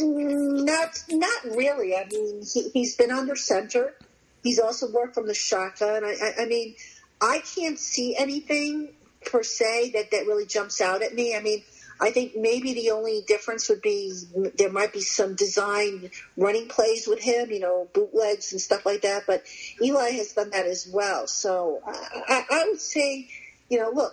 [0.00, 1.94] Mm, not, not really.
[1.94, 3.94] I mean, he, has been under center.
[4.42, 6.04] He's also worked from the shotgun.
[6.04, 6.74] I, I, I mean,
[7.20, 8.88] I can't see anything
[9.26, 11.36] per se that, that really jumps out at me.
[11.36, 11.62] I mean,
[12.00, 14.12] I think maybe the only difference would be
[14.56, 19.02] there might be some design running plays with him, you know, bootlegs and stuff like
[19.02, 19.24] that.
[19.26, 19.44] But
[19.80, 21.26] Eli has done that as well.
[21.26, 23.28] So I, I would say,
[23.68, 24.12] you know, look,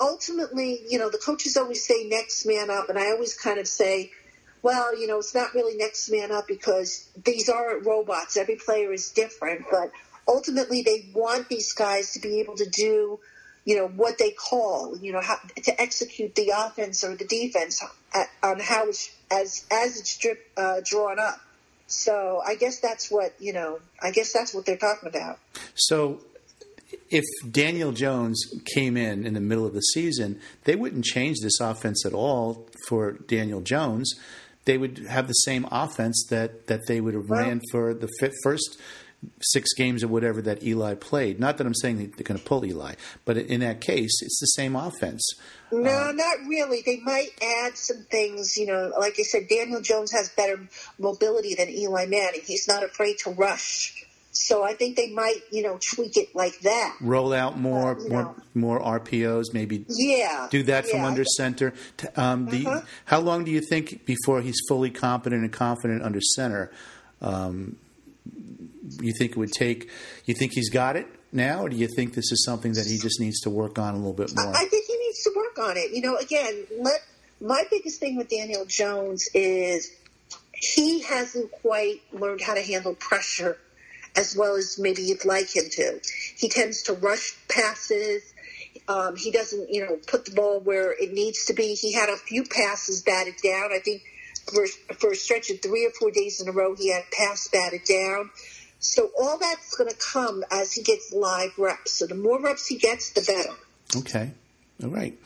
[0.00, 3.68] ultimately, you know, the coaches always say next man up, and I always kind of
[3.68, 4.10] say,
[4.62, 8.36] well, you know, it's not really next man up because these aren't robots.
[8.36, 9.90] Every player is different, but
[10.28, 13.18] ultimately they want these guys to be able to do
[13.64, 17.82] you know what they call you know how to execute the offense or the defense
[18.14, 21.40] at, on how it's as as it's drip, uh, drawn up.
[21.86, 23.80] So I guess that's what you know.
[24.00, 25.38] I guess that's what they're talking about.
[25.74, 26.20] So
[27.10, 28.44] if Daniel Jones
[28.74, 32.66] came in in the middle of the season, they wouldn't change this offense at all
[32.88, 34.14] for Daniel Jones.
[34.64, 38.08] They would have the same offense that, that they would have well, ran for the
[38.42, 38.80] first
[39.40, 41.38] six games or whatever that Eli played.
[41.38, 44.46] Not that I'm saying they're going to pull Eli, but in that case, it's the
[44.46, 45.34] same offense.
[45.70, 46.82] No, uh, not really.
[46.84, 48.56] They might add some things.
[48.56, 52.42] You know, like I said, Daniel Jones has better mobility than Eli Manning.
[52.44, 54.06] He's not afraid to rush.
[54.34, 56.96] So I think they might, you know, tweak it like that.
[57.02, 58.36] Roll out more, uh, more, know.
[58.54, 59.52] more RPOs.
[59.52, 60.92] Maybe, yeah, do that yeah.
[60.92, 61.74] from under center.
[62.16, 62.80] Um, uh-huh.
[63.04, 66.72] How long do you think before he's fully competent and confident under center?
[67.20, 67.76] Um,
[69.00, 69.90] you think it would take?
[70.24, 72.98] You think he's got it now, or do you think this is something that he
[72.98, 74.54] just needs to work on a little bit more?
[74.54, 75.92] I think he needs to work on it.
[75.92, 77.00] You know, again, let
[77.40, 79.90] my biggest thing with Daniel Jones is
[80.54, 83.58] he hasn't quite learned how to handle pressure
[84.14, 86.00] as well as maybe you'd like him to.
[86.36, 88.22] He tends to rush passes.
[88.88, 91.74] Um, he doesn't, you know, put the ball where it needs to be.
[91.74, 93.72] He had a few passes batted down.
[93.72, 94.02] I think
[94.52, 94.66] for,
[94.98, 97.84] for a stretch of three or four days in a row, he had pass batted
[97.84, 98.30] down.
[98.82, 101.98] So all that's going to come as he gets live reps.
[101.98, 103.56] So the more reps he gets, the better.
[103.96, 104.32] Okay.
[104.82, 105.18] All right.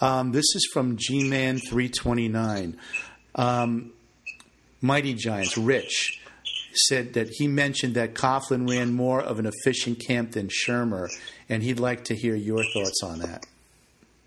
[0.00, 2.76] Um, this is from G Man 329.
[3.34, 3.92] Um,
[4.80, 6.20] Mighty Giants, Rich,
[6.72, 11.08] said that he mentioned that Coughlin ran more of an efficient camp than Shurmur,
[11.48, 13.46] and he'd like to hear your thoughts on that.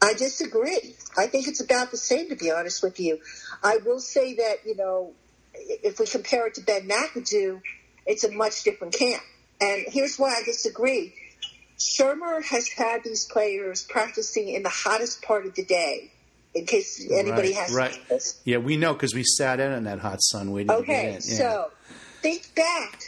[0.01, 0.95] I disagree.
[1.17, 3.19] I think it's about the same, to be honest with you.
[3.63, 5.13] I will say that, you know,
[5.53, 7.61] if we compare it to Ben McAdoo,
[8.09, 9.21] it's a much different camp.
[9.61, 11.13] And here's why I disagree.
[11.77, 16.11] Shurmur has had these players practicing in the hottest part of the day.
[16.55, 18.09] In case anybody right, has right.
[18.09, 18.41] this.
[18.43, 21.13] Yeah, we know because we sat in on that hot sun waiting Okay, in.
[21.13, 21.19] Yeah.
[21.19, 21.71] so
[22.21, 22.99] think back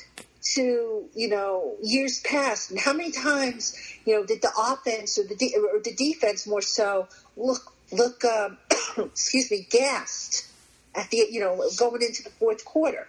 [0.53, 5.23] to you know years past, and how many times you know did the offense or
[5.23, 8.59] the de- or the defense more so look look um,
[8.97, 10.45] excuse me gassed
[10.93, 13.07] at the you know going into the fourth quarter.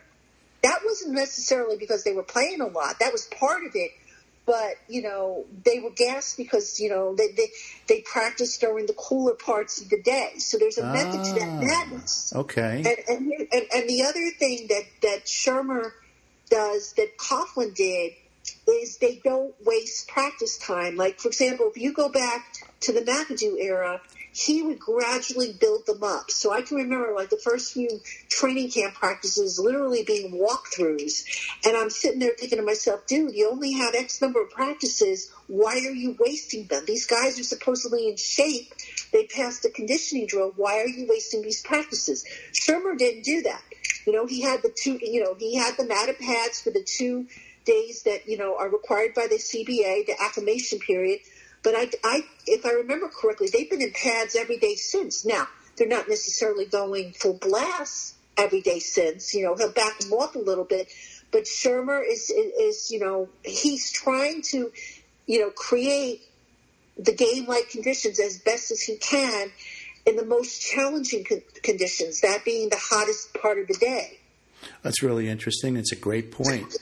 [0.62, 2.98] That wasn't necessarily because they were playing a lot.
[3.00, 3.90] That was part of it.
[4.44, 7.48] But you know they were gassed because you know they they,
[7.86, 10.32] they practiced during the cooler parts of the day.
[10.38, 12.32] So there's a method to that Ah, madness.
[12.34, 12.78] Okay.
[12.78, 15.92] And, and, and, and the other thing that, that Shurmur
[16.50, 18.14] does that Coughlin did
[18.68, 20.96] is they don't waste practice time.
[20.96, 24.00] Like, for example, if you go back to the McAdoo era,
[24.32, 26.30] he would gradually build them up.
[26.30, 31.24] So I can remember like the first few training camp practices literally being walkthroughs.
[31.66, 35.30] And I'm sitting there thinking to myself, dude, you only have X number of practices.
[35.48, 36.84] Why are you wasting them?
[36.86, 38.72] These guys are supposedly in shape.
[39.12, 40.52] They passed the conditioning drill.
[40.56, 42.24] Why are you wasting these practices?
[42.52, 43.62] Shurmur didn't do that.
[44.06, 46.82] You know, he had the two, you know, he had the matted pads for the
[46.82, 47.26] two
[47.64, 51.20] days that, you know, are required by the CBA, the acclimation period.
[51.62, 55.24] But I, I, if I remember correctly, they've been in pads every day since.
[55.24, 55.46] Now,
[55.76, 59.32] they're not necessarily going full blast every day since.
[59.34, 60.88] You know, he'll back them off a little bit.
[61.30, 64.72] But Shurmur is, is, is you know, he's trying to,
[65.26, 66.22] you know, create
[66.98, 69.50] the game-like conditions as best as he can
[70.04, 74.18] in the most challenging con- conditions, that being the hottest part of the day.
[74.82, 75.76] That's really interesting.
[75.76, 76.76] It's a great point.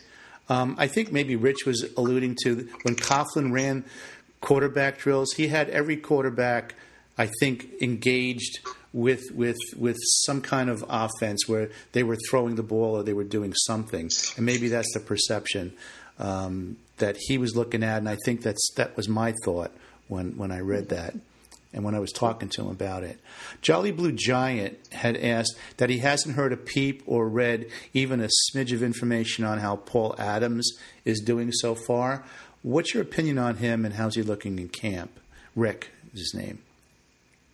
[0.48, 3.84] Um, I think maybe Rich was alluding to when Coughlin ran
[4.40, 5.32] quarterback drills.
[5.36, 6.74] He had every quarterback,
[7.18, 8.60] I think, engaged
[8.92, 13.12] with with with some kind of offense where they were throwing the ball or they
[13.12, 15.72] were doing something, and maybe that's the perception
[16.18, 17.98] um, that he was looking at.
[17.98, 19.72] And I think that's that was my thought
[20.08, 21.14] when when I read that.
[21.72, 23.20] And when I was talking to him about it,
[23.62, 28.28] Jolly Blue Giant had asked that he hasn't heard a peep or read even a
[28.50, 30.68] smidge of information on how Paul Adams
[31.04, 32.24] is doing so far.
[32.62, 35.18] What's your opinion on him and how's he looking in camp?
[35.56, 36.62] Rick is his name.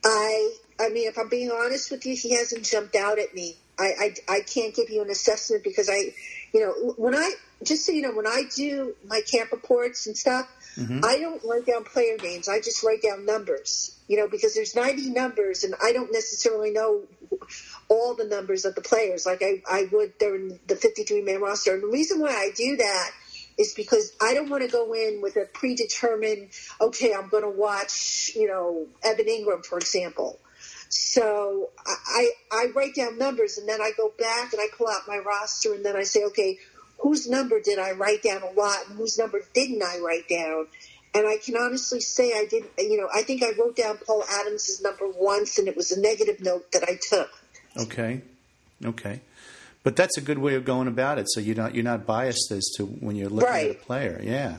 [0.05, 3.57] I, I mean, if I'm being honest with you, he hasn't jumped out at me.
[3.79, 6.15] I, I, I can't give you an assessment because I,
[6.53, 10.17] you know, when I, just so you know, when I do my camp reports and
[10.17, 11.05] stuff, mm-hmm.
[11.05, 12.49] I don't write down player names.
[12.49, 16.71] I just write down numbers, you know, because there's 90 numbers and I don't necessarily
[16.71, 17.03] know
[17.89, 21.75] all the numbers of the players like I, I would during the 53 man roster.
[21.75, 23.11] And the reason why I do that
[23.59, 27.51] is because I don't want to go in with a predetermined, okay, I'm going to
[27.51, 30.39] watch, you know, Evan Engram, for example.
[30.89, 35.03] So I, I write down numbers and then I go back and I pull out
[35.09, 36.59] my roster and then I say, okay,
[36.99, 40.67] whose number did I write down a lot and whose number didn't I write down?
[41.15, 44.23] And I can honestly say I didn't, you know, I think I wrote down Paul
[44.31, 47.31] Adams' number once and it was a negative note that I took.
[47.77, 48.23] Okay,
[48.85, 49.21] okay,
[49.87, 51.27] but that's a good way of going about it.
[51.29, 54.21] So you're not you're not biased as to when you're looking at a player.
[54.21, 54.57] Yeah.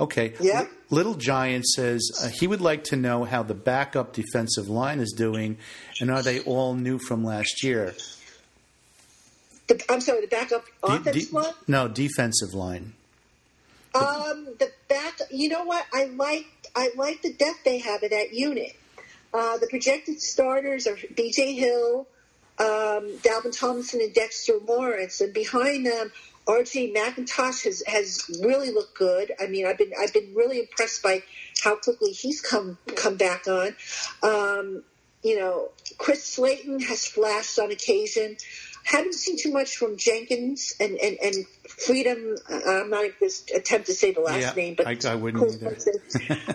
[0.00, 0.32] Okay.
[0.40, 0.68] Yeah.
[0.88, 5.12] Little Giant says uh, he would like to know how the backup defensive line is
[5.12, 5.58] doing,
[6.00, 7.94] and are they all new from last year?
[9.68, 11.52] The, I'm sorry, the backup De- offense de- line?
[11.68, 12.94] No, defensive line.
[13.94, 15.18] Um, the back.
[15.30, 15.84] You know what?
[15.92, 18.72] I like I like the depth they have in that unit.
[19.34, 21.52] Uh, the projected starters are B.J.
[21.52, 22.06] Hill,
[22.58, 26.12] um, Dalvin Tomlinson, and Dexter Lawrence, and behind them,
[26.46, 26.92] R.J.
[26.92, 29.32] McIntosh has has really looked good.
[29.40, 31.22] I mean, I've been I've been really impressed by
[31.62, 33.74] how quickly he's come come back on.
[34.22, 34.82] Um,
[35.22, 38.36] you know, Chris Slayton has flashed on occasion.
[38.84, 42.34] Haven't seen too much from Jenkins and, and, and Freedom.
[42.48, 45.62] I'm not going to attempt to say the last Yeah, name, but I- I wouldn't
[45.62, 45.76] either.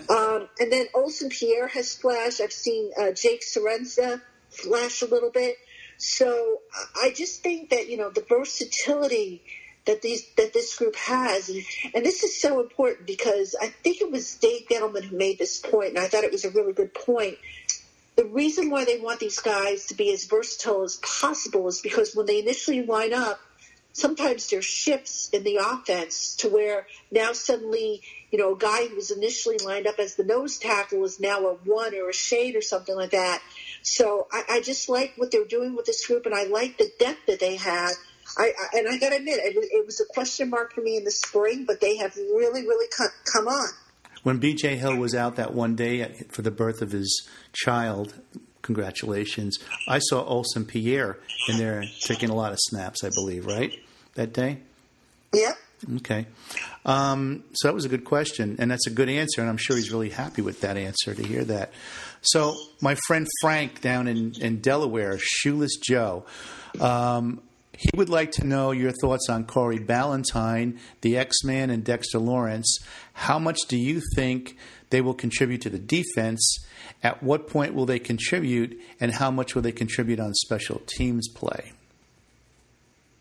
[0.10, 2.42] um, and then Olsen Pierre has flashed.
[2.42, 5.56] I've seen uh, Jake Ceresna flash a little bit.
[5.98, 6.60] So
[6.96, 9.42] I- just think that you know the versatility
[9.84, 14.00] that these that this group has, and, and this is so important because I think
[14.00, 16.72] it was Dave Gettleman who made this point, and I thought it was a really
[16.72, 17.36] good point.
[18.16, 22.14] The reason why they want these guys to be as versatile as possible is because
[22.14, 23.40] when they initially line up,
[23.92, 28.96] sometimes there's shifts in the offense to where now suddenly, you know, a guy who
[28.96, 32.56] was initially lined up as the nose tackle is now a one or a shade
[32.56, 33.40] or something like that.
[33.82, 36.90] So I, I just like what they're doing with this group, and I like the
[36.98, 37.92] depth that they had.
[38.36, 40.82] I, I and I got to admit, it was, it was a question mark for
[40.82, 43.68] me in the spring, but they have really, really come, come on.
[44.22, 44.76] When B.J.
[44.76, 48.14] Hill was out that one day for the birth of his child,
[48.62, 51.18] congratulations, I saw Olsen Pierre
[51.48, 53.72] in there taking a lot of snaps, I believe, right?
[54.14, 54.58] That day?
[55.32, 55.56] Yep.
[55.96, 56.26] Okay.
[56.84, 59.76] Um, so that was a good question, and that's a good answer, and I'm sure
[59.76, 61.72] he's really happy with that answer to hear that.
[62.20, 66.26] So, my friend Frank down in, in Delaware, Shoeless Joe,
[66.80, 67.40] um,
[67.78, 72.18] he would like to know your thoughts on Corey Ballentine, the X Man, and Dexter
[72.18, 72.78] Lawrence.
[73.12, 74.56] How much do you think
[74.90, 76.64] they will contribute to the defense?
[77.04, 81.28] At what point will they contribute, and how much will they contribute on special teams
[81.28, 81.72] play?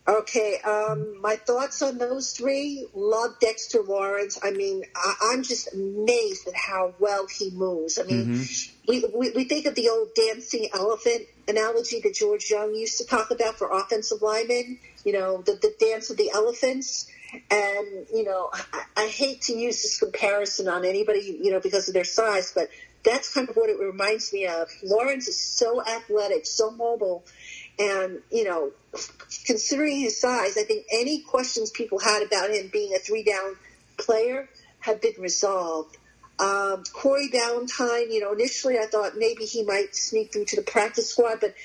[0.07, 2.87] Okay, um, my thoughts on those three.
[2.93, 4.39] Love Dexter Lawrence.
[4.41, 7.99] I mean, I, am just amazed at how well he moves.
[7.99, 8.71] I mean, mm-hmm.
[8.87, 13.05] we, we, we think of the old dancing elephant analogy that George Young used to
[13.05, 14.79] talk about for offensive linemen.
[15.03, 17.11] You know, the, the dance of the elephants.
[17.51, 21.89] And you know, I, I hate to use this comparison on anybody, you know, because
[21.89, 22.69] of their size, but
[23.03, 24.69] that's kind of what it reminds me of.
[24.83, 27.25] Lawrence is so athletic, so mobile
[27.79, 28.71] and, you know,
[29.45, 33.55] considering his size, I think any questions people had about him being a three down
[33.97, 34.49] player
[34.79, 35.97] have been resolved.
[36.39, 40.61] Um, Corey Ballentine, you know, initially I thought maybe he might sneak through to the
[40.61, 41.55] practice squad, but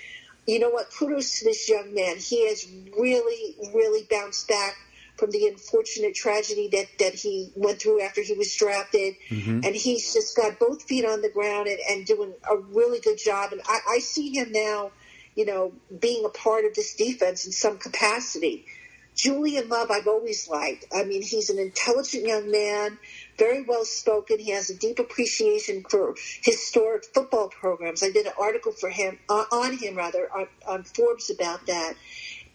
[0.46, 0.90] you know what?
[0.90, 2.16] Kudos to this young man.
[2.18, 2.66] He has
[2.98, 4.76] really, really bounced back
[5.16, 9.14] from the unfortunate tragedy that, that he went through after he was drafted.
[9.28, 9.60] Mm-hmm.
[9.62, 13.18] And he's just got both feet on the ground and, and doing a really good
[13.18, 13.52] job.
[13.52, 14.90] And I, I see him now
[15.34, 18.66] you know, being a part of this defense in some capacity.
[19.14, 20.86] Julian Love, I've always liked.
[20.94, 22.98] I mean, he's an intelligent young man,
[23.38, 24.38] very well spoken.
[24.38, 28.02] He has a deep appreciation for historic football programs.
[28.02, 31.94] I did an article for him uh, on him rather on, on Forbes about that,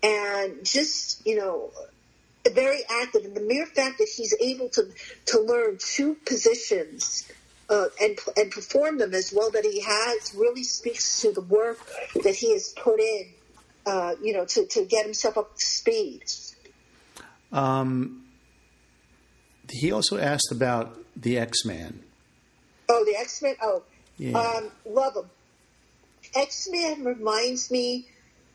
[0.01, 1.71] and just you know,
[2.51, 3.25] very active.
[3.25, 4.87] And the mere fact that he's able to
[5.27, 7.31] to learn two positions
[7.69, 11.79] uh, and and perform them as well that he has really speaks to the work
[12.23, 13.27] that he has put in,
[13.85, 16.23] uh, you know, to, to get himself up to speed.
[17.51, 18.25] Um,
[19.69, 21.99] he also asked about the X Man.
[22.89, 23.55] Oh, the X Men.
[23.61, 23.83] Oh,
[24.17, 24.37] yeah.
[24.37, 25.29] um, love him.
[26.35, 28.05] X Men reminds me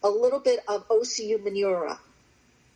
[0.02, 1.98] a little bit of Osi Umenyiora.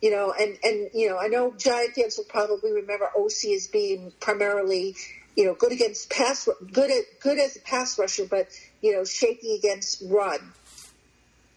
[0.01, 3.67] You know, and, and you know, I know Giant fans will probably remember Osi as
[3.67, 4.95] being primarily
[5.37, 8.49] you know, good against pass, good at, good as a pass rusher, but
[8.81, 10.39] you know, shaky against run.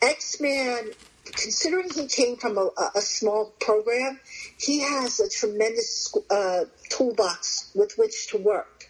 [0.03, 0.91] X Man,
[1.25, 4.21] considering he came from a, a, small program,
[4.59, 8.87] he has a tremendous uh, toolbox with which to work.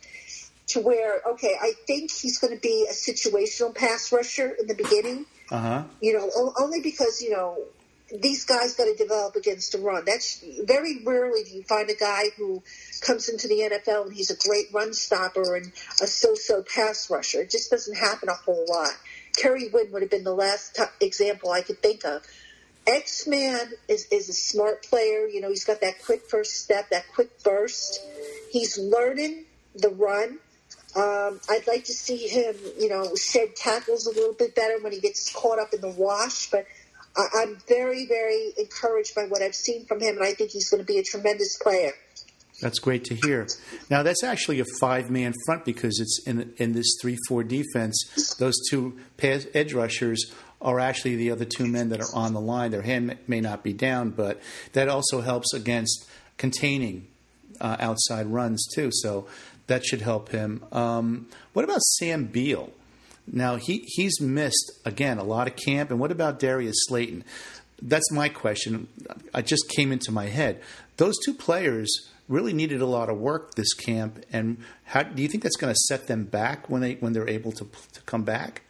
[0.69, 4.75] To where, okay, I think he's going to be a situational pass rusher in the
[4.75, 5.27] beginning.
[5.51, 5.83] Uh-huh.
[6.01, 7.59] You know, only because you know
[8.19, 10.05] these guys got to develop against the run.
[10.05, 12.63] That's very rarely do you find a guy who
[13.03, 15.67] comes into the NFL and he's a great run stopper and
[16.03, 17.43] a so-so pass rusher.
[17.43, 18.91] It just doesn't happen a whole lot.
[19.37, 22.23] Kerry Wynn would have been the last t- example I could think of.
[22.87, 25.27] X Man is, is a smart player.
[25.27, 28.05] You know, he's got that quick first step, that quick burst.
[28.51, 29.45] He's learning
[29.77, 30.39] the run.
[30.97, 34.93] Um, I'd like to see him, you know, shed tackles a little bit better when
[34.93, 36.67] he gets caught up in the wash, but–
[37.17, 40.81] I'm very, very encouraged by what I've seen from him, and I think he's going
[40.81, 41.93] to be a tremendous player.
[42.61, 43.49] That's great to hear.
[43.89, 48.35] Now that's actually a five-man front because it's in in this three-four defense.
[48.39, 50.31] Those two pass, edge rushers
[50.61, 52.71] are actually the other two men that are on the line.
[52.71, 54.43] Their hand may not be down, but
[54.75, 56.07] that also helps against
[56.37, 57.07] containing
[57.61, 58.91] uh, outside runs too.
[58.93, 59.27] So
[59.67, 60.63] that should help him.
[60.71, 62.73] Um, what about Sam Beal?
[63.33, 65.91] Now he he's missed again a lot of camp.
[65.91, 67.25] And what about Darius Slayton?
[67.81, 68.89] That's my question.
[69.33, 70.61] I just came into my head.
[70.97, 74.25] Those two players really needed a lot of work this camp.
[74.33, 77.29] And how do you think that's going to set them back when they when they're
[77.29, 78.63] able to to come back?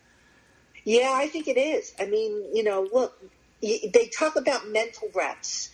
[0.85, 1.93] Yeah, I think it is.
[1.99, 3.21] I mean, you know, look,
[3.61, 5.71] they talk about mental reps,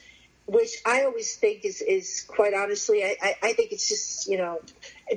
[0.47, 4.39] which I always think is, is quite honestly, I, I, I think it's just, you
[4.39, 4.61] know,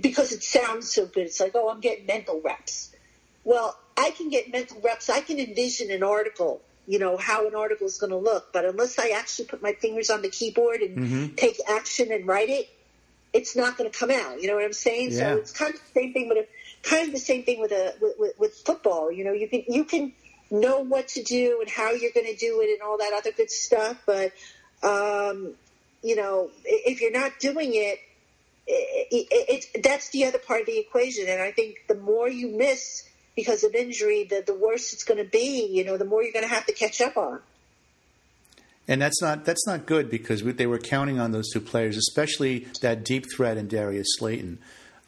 [0.02, 1.26] because it sounds so good.
[1.26, 2.89] It's like, oh, I'm getting mental reps.
[3.44, 5.10] Well, I can get mental reps.
[5.10, 8.52] I can envision an article, you know, how an article is going to look.
[8.54, 11.36] But unless I actually put my fingers on the keyboard and mm-hmm.
[11.36, 12.70] take action and write it,
[13.34, 14.42] it's not going to come out.
[14.42, 15.12] You know what I'm saying?
[15.12, 15.18] Yeah.
[15.18, 16.48] So it's kind of the same thing with a
[16.88, 19.12] kind of the same thing with a with, with, with football.
[19.12, 20.14] You know, you can you can
[20.52, 23.32] know what to do and how you're going to do it and all that other
[23.32, 24.32] good stuff, but
[24.82, 25.54] um,
[26.02, 28.00] you know, if you're not doing it,
[28.66, 31.28] it, it, it, that's the other part of the equation.
[31.28, 33.09] And I think the more you miss
[33.40, 35.66] because of injury, the, the worse it's going to be.
[35.72, 37.40] You know, the more you're going to have to catch up on.
[38.88, 42.68] And that's not that's not good because they were counting on those two players, especially
[42.82, 44.58] that deep threat in Darius Slayton.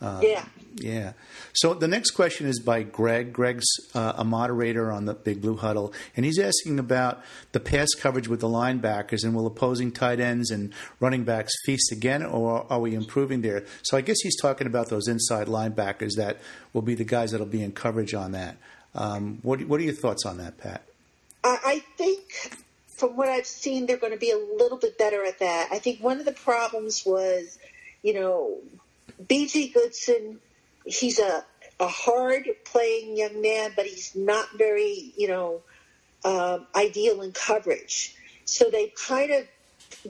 [0.02, 0.46] Uh, yeah.
[0.76, 1.14] Yeah.
[1.54, 3.34] So the next question is by Greg.
[3.34, 7.22] Greg's uh, a moderator on the Big Blue Huddle, and he's asking about
[7.52, 11.92] the pass coverage with the linebackers and will opposing tight ends and running backs feast
[11.92, 13.66] again, or are we improving there?
[13.84, 16.40] So I guess he's talking about those inside linebackers that
[16.74, 18.58] will be the guys that'll be in coverage on that.
[18.96, 20.84] Um, what, what are your thoughts on that, Pat?
[21.44, 22.56] I think
[22.98, 25.70] from what I've seen, they're going to be a little bit better at that.
[25.72, 27.58] I think one of the problems was,
[28.04, 28.58] you know,
[29.28, 30.40] BJ Goodson
[30.86, 31.44] he's a
[31.80, 35.62] a hard playing young man, but he's not very, you know,
[36.24, 38.16] um, ideal in coverage.
[38.46, 39.48] So they kind of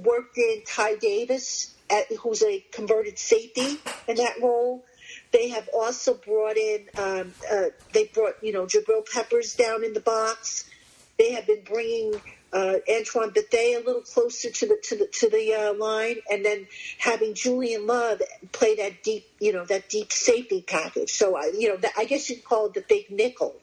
[0.03, 4.84] worked in Tae Davis, at, who's a converted safety in that role.
[5.32, 9.93] They have also brought in, um, uh, they brought, you know, Jabril Peppers down in
[9.93, 10.70] the box.
[11.18, 12.22] They have been bringing
[12.54, 16.43] uh, Antoine Bethea a little closer to the to the to the uh, line, and
[16.43, 18.22] then having Julian Love
[18.52, 21.12] play that deep, you know, that deep safety package.
[21.12, 23.56] So, I, you know, that, I guess you'd call it the big nickel.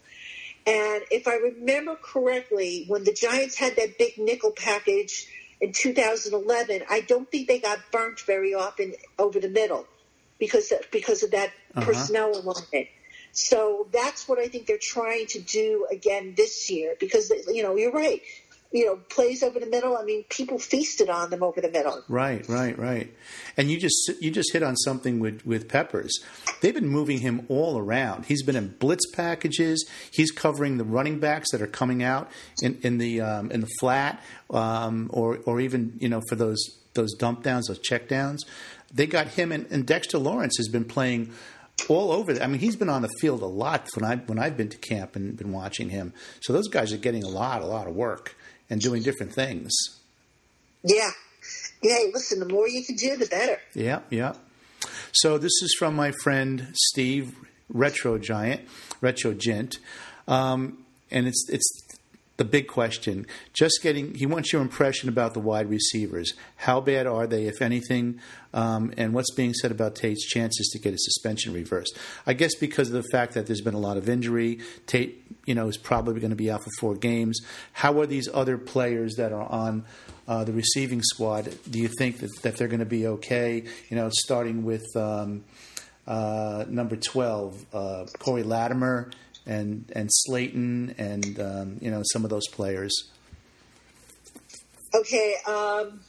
[0.67, 5.27] And if I remember correctly, when the Giants had that big nickel package
[5.61, 9.87] in 2011, I don't think they got burnt very often over the middle
[10.39, 11.85] because because of that uh-huh.
[11.85, 12.89] personnel alignment.
[13.33, 17.77] So that's what I think they're trying to do again this year because you know
[17.77, 18.23] you're right
[18.71, 19.97] you know, plays over the middle.
[19.97, 22.03] I mean, people feasted on them over the middle.
[22.09, 23.15] Right, right, right.
[23.57, 26.13] And you just you just hit on something with with Peppers.
[26.61, 28.27] They've been moving him all around.
[28.27, 29.89] He's been in blitz packages.
[30.11, 32.31] He's covering the running backs that are coming out
[32.63, 36.63] in in the um, in the flat, um, or or even you know for those
[36.93, 38.45] those dump downs, those check downs.
[38.93, 41.31] They got him and, and Dexter Lawrence has been playing
[41.89, 42.33] all over.
[42.43, 44.79] I mean, he's been on the field a lot when I when I've been to
[44.79, 46.13] camp and been watching him.
[46.41, 48.35] So those guys are getting a lot, a lot of work
[48.71, 49.73] and doing different things.
[50.83, 51.11] Yeah.
[51.83, 53.61] Yeah, listen, the more you can do, the better.
[53.75, 54.35] Yeah, yeah.
[55.13, 57.35] So this is from my friend Steve,
[57.69, 58.63] Retro Giant,
[59.01, 59.79] Retro Gent.
[60.27, 61.83] Um, and it's it's
[62.39, 63.27] the big question.
[63.53, 66.33] Just getting, he wants your impression about the wide receivers.
[66.57, 68.21] How bad are they, if anything?
[68.55, 71.99] Um, and what's being said about Tate's chances to get a suspension reversed?
[72.27, 75.55] I guess because of the fact that there's been a lot of injury, Tate, you
[75.55, 77.41] know, is probably going to be out for four games.
[77.73, 79.85] How are these other players that are on
[80.29, 81.53] uh, the receiving squad?
[81.69, 83.65] Do you think that, that they're going to be okay?
[83.91, 85.45] You know, starting with um,
[86.07, 89.11] uh, number 12, uh, Cody Latimer
[89.49, 92.93] and and Slayton and um, you know some of those players.
[94.95, 96.01] Okay, um,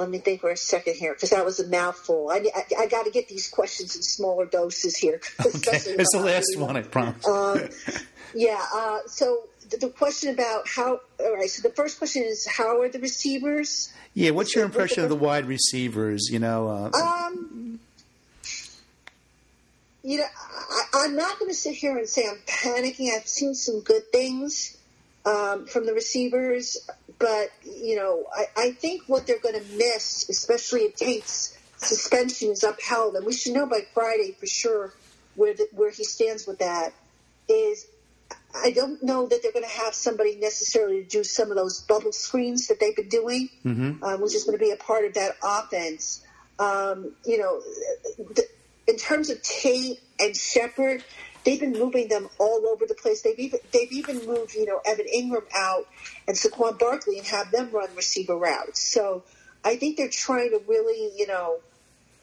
[0.00, 2.30] let me think for a second here because that was a mouthful.
[2.30, 5.20] I, I, I got to get these questions in smaller doses here.
[5.40, 5.76] Okay.
[5.76, 7.26] It's the last one, I promise.
[7.26, 7.68] Um,
[8.34, 8.62] yeah.
[8.74, 11.00] Uh, so the, the, question about how.
[11.18, 11.50] All right.
[11.50, 13.92] So the first question is how are the receivers?
[14.14, 14.30] Yeah.
[14.30, 16.28] What's your impression of the wide receivers?
[16.30, 16.68] You know.
[16.68, 17.49] Uh, um,
[20.02, 20.26] you know,
[20.94, 23.08] I, am not going to sit here and say I'm panicking.
[23.14, 24.76] I've seen some good things
[25.26, 26.88] um, from the receivers,
[27.18, 32.50] but you know, I, I think what they're going to miss, especially if Tate's suspension
[32.50, 34.94] is upheld, and we should know by Friday for sure
[35.34, 36.92] where the, where he stands with that.
[37.48, 37.86] Is
[38.54, 41.80] I don't know that they're going to have somebody necessarily to do some of those
[41.82, 44.02] bubble screens that they've been doing, mm-hmm.
[44.02, 46.24] um, which is going to be a part of that offense.
[46.58, 47.60] Um, you know,
[48.18, 48.44] the,
[48.90, 51.04] in terms of Tate and Shepard,
[51.44, 53.22] they've been moving them all over the place.
[53.22, 55.86] They've even they've even moved you know Evan Engram out
[56.26, 58.80] and Saquon Barkley and have them run receiver routes.
[58.80, 59.22] So
[59.64, 61.60] I think they're trying to really you know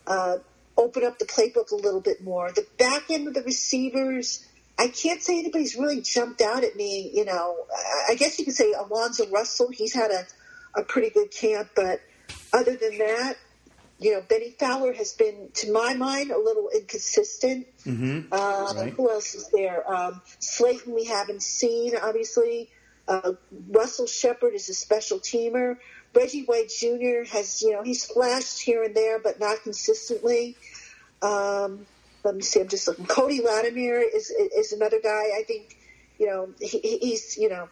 [0.05, 0.37] uh,
[0.77, 2.51] open up the playbook a little bit more.
[2.51, 4.45] The back end of the receivers.
[4.79, 7.09] I can't say anybody's really jumped out at me.
[7.11, 7.65] You know,
[8.07, 9.69] I guess you could say Alonzo Russell.
[9.71, 10.27] He's had a,
[10.79, 11.99] a pretty good camp, but
[12.53, 13.37] other than that,
[13.99, 17.67] you know, Bennie Fowler has been, to my mind, a little inconsistent.
[17.85, 18.31] Mm-hmm.
[18.31, 18.93] Uh, right.
[18.93, 19.89] Who else is there?
[19.91, 22.69] Um, Slayton, we haven't seen, obviously.
[23.07, 23.33] Uh,
[23.69, 25.77] Russell Shepard is a special teamer.
[26.13, 27.23] Reggie White Jr.
[27.31, 30.55] has, you know, he's flashed here and there, but not consistently.
[31.21, 31.85] Um,
[32.23, 32.59] let me see.
[32.59, 33.05] I'm just looking.
[33.05, 35.31] Cody Latimer is is another guy.
[35.37, 35.77] I think,
[36.19, 37.69] you know, he, he's, you know,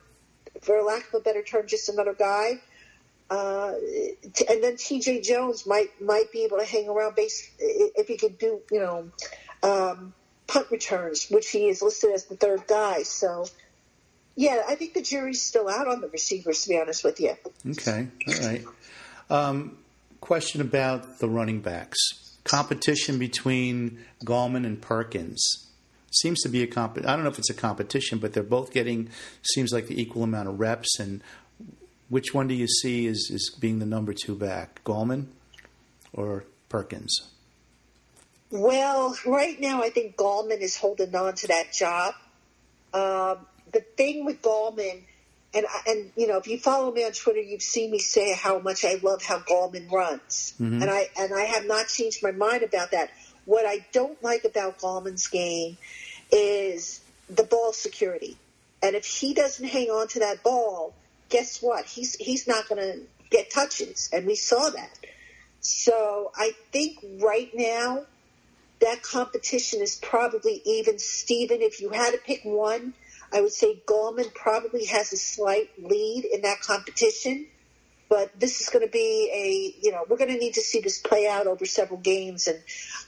[0.61, 2.61] for lack of a better term, just another guy.
[3.29, 3.73] Uh,
[4.49, 5.21] and then T.J.
[5.21, 9.11] Jones might might be able to hang around base if he could do you know
[9.63, 10.13] um,
[10.47, 13.03] punt returns, which he is listed as the third guy.
[13.03, 13.45] So
[14.35, 16.63] yeah, I think the jury's still out on the receivers.
[16.63, 17.35] To be honest with you.
[17.71, 18.63] Okay, all right.
[19.29, 19.79] Um,
[20.21, 21.97] question about the running backs
[22.45, 25.65] competition between Gallman and Perkins
[26.11, 26.97] seems to be a comp.
[26.99, 29.09] I don't know if it's a competition, but they're both getting
[29.41, 30.97] seems like the equal amount of reps.
[30.99, 31.21] And
[32.09, 35.27] which one do you see as, as being the number two back, Gallman
[36.13, 37.31] or Perkins?
[38.51, 42.13] Well, right now I think Gallman is holding on to that job.
[42.93, 43.39] Um,
[43.71, 45.01] the thing with Gallman,
[45.53, 48.59] and and you know, if you follow me on Twitter, you've seen me say how
[48.59, 50.81] much I love how Gallman runs, mm-hmm.
[50.81, 53.11] and I and I have not changed my mind about that.
[53.45, 55.77] What I don't like about Gallman's game
[56.31, 58.37] is the ball security,
[58.81, 60.93] and if he doesn't hang on to that ball,
[61.35, 61.85] guess what?
[61.85, 64.99] He's he's not going to get touches, and we saw that.
[65.59, 68.05] So I think right now
[68.79, 70.97] that competition is probably even.
[70.97, 72.93] Steven, if you had to pick one,
[73.33, 77.47] I would say Gallman probably has a slight lead in that competition.
[78.07, 80.79] But this is going to be a, you know, we're going to need to see
[80.79, 82.47] this play out over several games.
[82.47, 82.59] And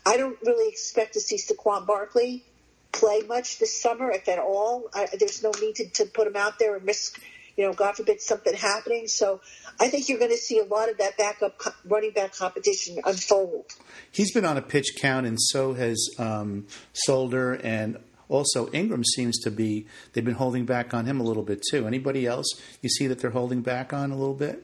[0.05, 2.43] I don't really expect to see Saquon Barkley
[2.91, 4.89] play much this summer, if at all.
[4.93, 7.21] I, there's no need to, to put him out there and risk
[7.57, 9.07] you know, God forbid something happening.
[9.07, 9.41] So
[9.79, 13.65] I think you're going to see a lot of that backup running back competition unfold.
[14.11, 17.97] He's been on a pitch count, and so has um, Solder, and
[18.29, 19.87] also Engram seems to be.
[20.13, 21.87] They've been holding back on him a little bit too.
[21.87, 22.47] Anybody else
[22.81, 24.63] you see that they're holding back on a little bit?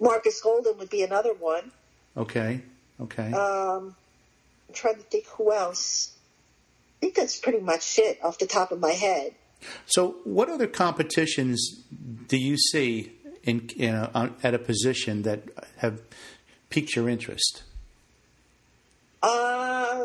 [0.00, 1.70] Marcus Golden would be another one.
[2.16, 2.62] Okay.
[3.00, 3.32] Okay.
[3.32, 3.94] Um,
[4.68, 6.12] I'm trying to think who else.
[6.98, 9.34] I think that's pretty much it off the top of my head.
[9.86, 11.82] So, what other competitions
[12.28, 15.42] do you see in, in a, at a position that
[15.78, 16.00] have
[16.70, 17.62] piqued your interest?
[19.22, 20.04] Uh,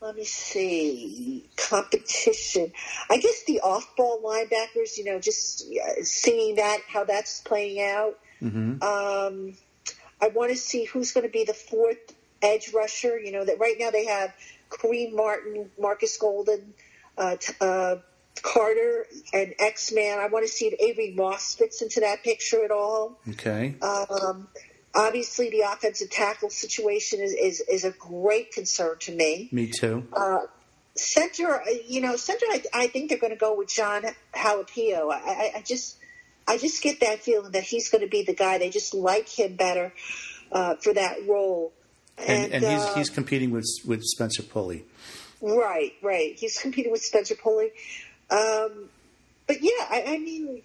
[0.00, 1.48] let me see.
[1.56, 2.72] Competition.
[3.10, 4.96] I guess the off-ball linebackers.
[4.96, 5.66] You know, just
[6.02, 8.18] seeing that how that's playing out.
[8.42, 8.82] Mm-hmm.
[8.82, 9.54] Um,
[10.20, 11.98] I want to see who's going to be the fourth
[12.42, 13.18] edge rusher.
[13.18, 14.34] You know that right now they have
[14.70, 16.74] Kareem Martin, Marcus Golden,
[17.16, 17.96] uh, uh,
[18.40, 20.18] Carter and X Man.
[20.18, 23.18] I want to see if Avery Moss fits into that picture at all.
[23.28, 23.74] Okay.
[23.82, 24.48] Um,
[24.94, 29.48] obviously, the offensive tackle situation is, is, is a great concern to me.
[29.52, 30.06] Me too.
[30.12, 30.40] Uh,
[30.96, 32.46] center, you know, center.
[32.48, 34.04] I, I think they're going to go with Jon
[34.34, 35.12] Halapio.
[35.12, 35.96] I, I, I, just,
[36.48, 38.58] I just get that feeling that he's going to be the guy.
[38.58, 39.92] They just like him better
[40.50, 41.72] uh, for that role.
[42.18, 44.84] And, and, and he's, uh, he's competing with with Spencer Pulley.
[45.40, 46.34] Right, right.
[46.36, 47.72] He's competing with Spencer Pulley.
[48.32, 48.88] Um,
[49.46, 50.62] but yeah, I, I, mean,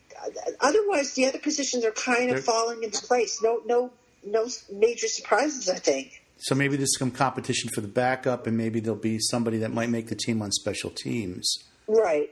[0.61, 3.41] otherwise the other positions are kind of falling into place.
[3.43, 3.91] No, no,
[4.25, 5.69] no major surprises.
[5.69, 6.23] I think.
[6.37, 9.89] So maybe there's some competition for the backup, and maybe there'll be somebody that might
[9.89, 11.51] make the team on special teams.
[11.87, 12.29] Right.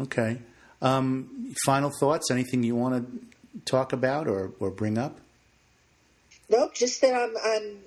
[0.00, 0.38] Okay.
[0.80, 2.30] Um, final thoughts?
[2.30, 5.18] Anything you want to talk about or, or bring up?
[6.48, 6.74] Nope.
[6.74, 7.78] Just that I'm, I'm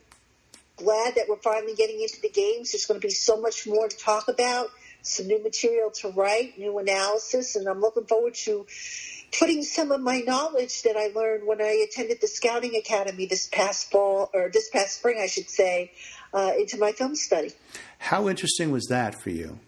[0.75, 2.71] glad that we're finally getting into the games.
[2.71, 4.69] There's going to be so much more to talk about
[5.05, 8.65] some new material to write, new analysis, and I'm looking forward to
[9.37, 13.47] putting some of my knowledge that I learned when I attended the Scouting Academy this
[13.47, 15.91] past fall, or this past spring, I should say,
[16.33, 17.51] uh, into my film study.
[17.99, 19.59] How interesting was that for you?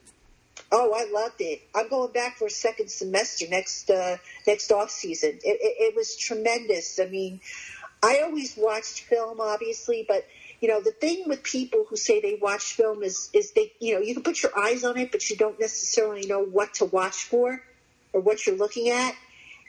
[0.71, 1.61] Oh, I loved it.
[1.73, 5.39] I'm going back for a second semester next uh, next off season.
[5.43, 6.99] It, it, it was tremendous.
[6.99, 7.39] I mean,
[8.03, 10.25] I always watched film, obviously, but
[10.59, 13.95] you know, the thing with people who say they watch film is, is they, you
[13.95, 16.85] know, you can put your eyes on it, but you don't necessarily know what to
[16.85, 17.61] watch for
[18.13, 19.13] or what you're looking at.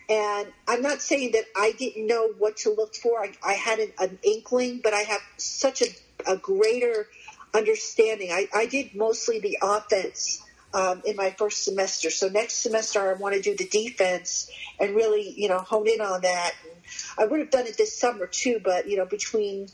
[0.09, 3.21] And I'm not saying that I didn't know what to look for.
[3.21, 5.87] I, I had an, an, inkling, but I have such a,
[6.27, 7.07] a greater
[7.55, 8.31] understanding.
[8.33, 12.09] I, I did mostly the offense um, in my first semester.
[12.11, 16.01] So next semester, I want to do the defense and really, you know, hone in
[16.01, 16.55] on that.
[16.65, 16.81] And
[17.19, 19.69] I would have done it this summer too, but you know, between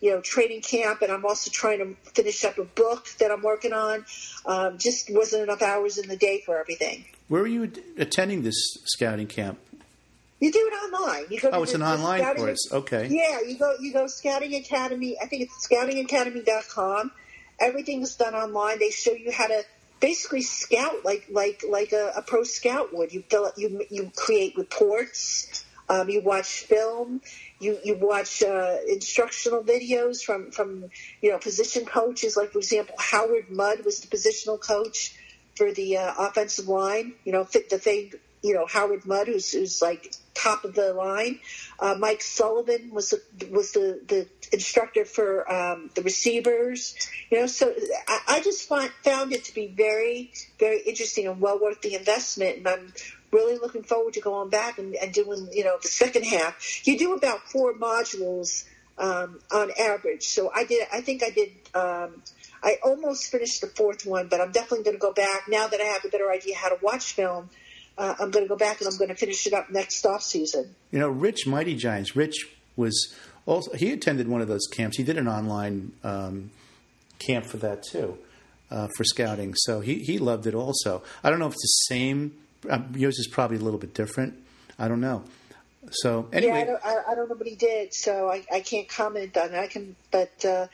[0.00, 3.42] you know, training camp, and I'm also trying to finish up a book that I'm
[3.42, 4.04] working on.
[4.46, 7.04] Um, just wasn't enough hours in the day for everything.
[7.28, 9.58] Where are you attending this scouting camp?
[10.40, 11.24] You do it online.
[11.30, 12.68] You go oh, it's the, an online scouting, course.
[12.70, 13.08] Okay.
[13.10, 15.16] Yeah, you go you go Scouting Academy.
[15.20, 17.12] I think it's scoutingacademy.com.
[17.60, 18.78] Everything is done online.
[18.78, 19.64] They show you how to
[20.00, 23.14] basically scout like like like a, a pro scout would.
[23.14, 25.64] You fill you you create reports.
[25.88, 27.20] Um, you watch film
[27.64, 30.90] you you watch uh, instructional videos from from
[31.22, 35.16] you know position coaches like for example Howard Mudd was the positional coach
[35.56, 38.12] for the uh, offensive line you know fit the thing
[38.42, 41.38] you know Howard Mudd who's, who's like top of the line.
[41.78, 46.94] Uh, Mike Sullivan was the, was the the instructor for um, the receivers
[47.30, 47.74] you know so
[48.06, 51.94] I, I just find, found it to be very very interesting and well worth the
[51.94, 52.92] investment and I'm
[53.34, 56.86] really looking forward to going back and, and doing, you know, the second half.
[56.86, 58.64] You do about four modules
[58.96, 60.22] um, on average.
[60.22, 62.22] So I did, I think I did, um,
[62.62, 65.80] I almost finished the fourth one, but I'm definitely going to go back now that
[65.80, 67.50] I have a better idea how to watch film.
[67.98, 70.22] Uh, I'm going to go back and I'm going to finish it up next off
[70.22, 70.74] season.
[70.90, 72.16] You know, Rich Mighty Giants.
[72.16, 73.14] Rich was
[73.46, 74.96] also he attended one of those camps.
[74.96, 76.50] He did an online um,
[77.18, 78.18] camp for that too,
[78.70, 79.54] uh, for scouting.
[79.54, 81.02] So he he loved it also.
[81.22, 82.32] I don't know if it's the same.
[82.68, 84.34] Um, yours is probably a little bit different.
[84.78, 85.24] I don't know.
[85.90, 88.60] So anyway, yeah, I don't, I, I don't know what he did, so I, I
[88.60, 89.58] can't comment on it.
[89.58, 90.66] I can, but uh,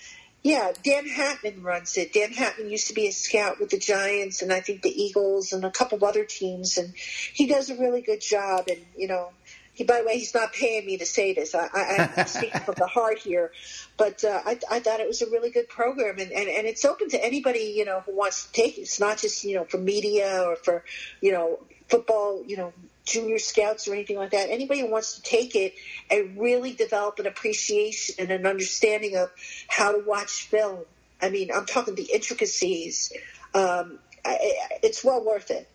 [0.43, 2.13] yeah, Dan Hatman runs it.
[2.13, 5.53] Dan Hatman used to be a scout with the Giants, and I think the Eagles
[5.53, 6.95] and a couple of other teams, and
[7.35, 8.65] he does a really good job.
[8.69, 9.31] And you know,
[9.75, 11.55] he, by the way, he's not paying me to say this.
[11.55, 13.53] I, I, I'm speaking from the heart here,
[13.99, 16.85] but uh, I, I thought it was a really good program, and, and, and it's
[16.85, 18.83] open to anybody you know who wants to take it.
[18.83, 20.85] It's not just you know for media or for
[21.21, 21.59] you know
[21.91, 22.73] football, you know
[23.11, 24.51] junior scouts or anything like that.
[24.51, 25.75] Anybody who wants to take it
[26.11, 29.31] and really develop an appreciation and an understanding of
[29.69, 30.85] how to watch film.
[31.21, 33.13] I mean, I'm talking the intricacies.
[33.55, 35.69] Um, it's well worth it.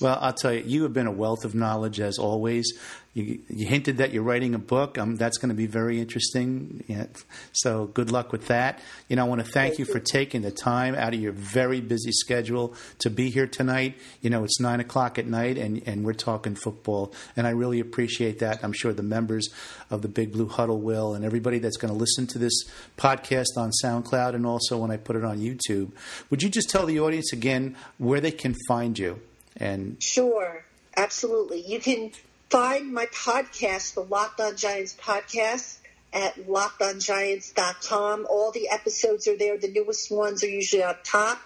[0.00, 2.72] Well, I'll tell you, you have been a wealth of knowledge as always.
[3.14, 4.98] You, you hinted that you're writing a book.
[4.98, 6.82] Um, that's going to be very interesting.
[6.88, 7.06] Yeah.
[7.52, 8.80] So good luck with that.
[9.08, 11.20] You know, I want to thank, thank you, you for taking the time out of
[11.20, 13.96] your very busy schedule to be here tonight.
[14.20, 17.78] You know, it's nine o'clock at night, and, and we're talking football, and I really
[17.78, 18.64] appreciate that.
[18.64, 19.48] I'm sure the members
[19.90, 22.64] of the Big Blue Huddle will, and everybody that's going to listen to this
[22.98, 25.92] podcast on SoundCloud, and also when I put it on YouTube.
[26.30, 29.20] Would you just tell the audience again where they can find you?
[29.56, 30.64] And sure,
[30.96, 31.60] absolutely.
[31.60, 32.10] You can
[32.50, 35.78] find my podcast, the Locked On Giants podcast,
[36.12, 38.26] at lockedongiants.com.
[38.30, 39.58] All the episodes are there.
[39.58, 41.40] The newest ones are usually up top.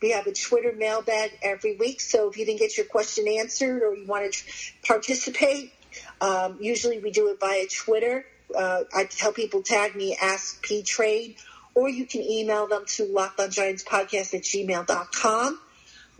[0.00, 3.82] We have a Twitter mailbag every week, so if you didn't get your question answered
[3.82, 4.42] or you want to
[4.86, 5.72] participate,
[6.20, 8.24] um, usually we do it via Twitter.
[8.56, 11.36] Uh, I tell people tag me, ask P Trade,
[11.74, 15.60] or you can email them to lockedongiantspodcast at gmail.com.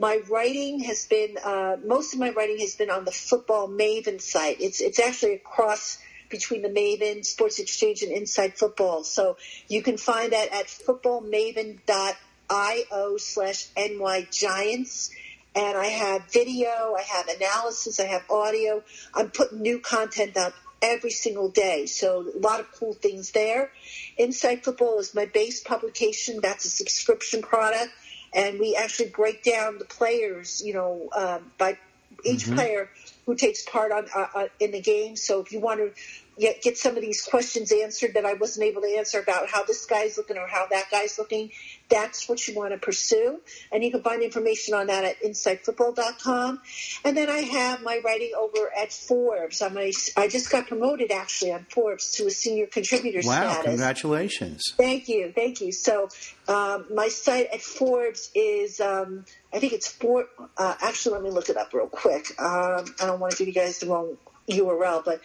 [0.01, 4.21] My writing has been uh, most of my writing has been on the Football Maven
[4.21, 4.61] site.
[4.61, 9.03] It's it's actually a cross between the Maven, Sports Exchange, and Inside Football.
[9.03, 15.11] So you can find that at footballmaven.io slash NY Giants.
[15.57, 18.85] And I have video, I have analysis, I have audio.
[19.15, 21.87] I'm putting new content up every single day.
[21.87, 23.73] So a lot of cool things there.
[24.17, 26.39] Inside Football is my base publication.
[26.41, 27.91] That's a subscription product
[28.33, 31.79] and we actually break down the players, you know, um, by
[32.25, 32.55] each mm-hmm.
[32.55, 32.91] player
[33.27, 35.17] who takes part on uh, uh, in the game.
[35.17, 35.93] So if you want to
[36.39, 39.65] get, get some of these questions answered that I wasn't able to answer about how
[39.65, 41.51] this guy's looking or how that guy's looking,
[41.89, 43.41] that's what you want to pursue.
[43.73, 46.61] And you can find information on that at insidefootball.com.
[47.05, 49.63] And then I have my writing over at Forbes.
[49.63, 53.65] I'm a, I just got promoted actually on Forbes to a senior contributor wow, status.
[53.65, 54.75] congratulations.
[54.77, 55.33] Thank you.
[55.35, 55.73] Thank you.
[55.73, 56.09] So
[56.47, 60.27] um, my site at Forbes is, um, I think it's four,
[60.57, 62.31] uh, actually, let me look it up real quick.
[62.41, 64.17] Um, I don't want to give you guys the wrong
[64.49, 65.21] URL, but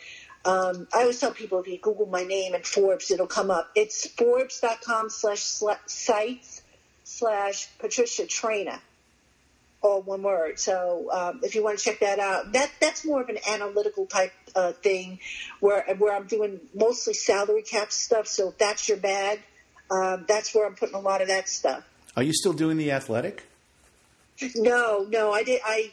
[0.46, 3.70] um, I always tell people if you Google my name and Forbes, it'll come up.
[3.76, 5.41] It's forbes.com slash
[5.86, 6.62] sites
[7.06, 8.80] slash Patricia Traina,
[9.82, 10.60] all one word.
[10.60, 14.06] So um, if you want to check that out, that that's more of an analytical
[14.06, 15.20] type uh, thing
[15.62, 18.28] where where I'm doing mostly salary cap stuff.
[18.28, 19.41] So if that's your bag,
[19.89, 21.88] um, that's where I'm putting a lot of that stuff.
[22.18, 23.44] Are you still doing the athletic?
[24.56, 25.62] No, no, I did.
[25.66, 25.91] I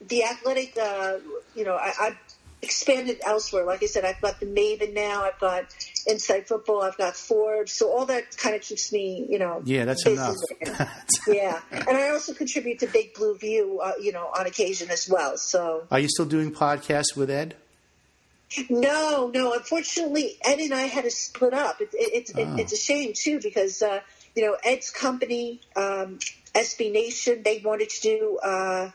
[0.00, 0.76] the athletic.
[0.76, 1.18] Uh,
[1.54, 2.16] you know, I, I
[2.62, 3.64] expanded elsewhere.
[3.64, 5.24] Like I said, I've got the Maven now.
[5.24, 5.64] I've got
[6.06, 6.82] Inside Football.
[6.82, 7.72] I've got Forbes.
[7.72, 9.62] So all that kind of keeps me, you know.
[9.64, 10.36] Yeah, that's enough.
[11.26, 15.08] yeah, and I also contribute to Big Blue View, uh, you know, on occasion as
[15.08, 15.36] well.
[15.36, 15.86] So.
[15.90, 17.56] Are you still doing podcasts with Ed?
[18.68, 19.54] No, no.
[19.54, 21.80] Unfortunately, Ed and I had to split up.
[21.80, 22.40] It, it, it's oh.
[22.40, 24.00] it, it's a shame too because uh,
[24.36, 26.18] you know Ed's company, um,
[26.54, 28.38] SB Nation, they wanted to do.
[28.42, 28.90] Uh,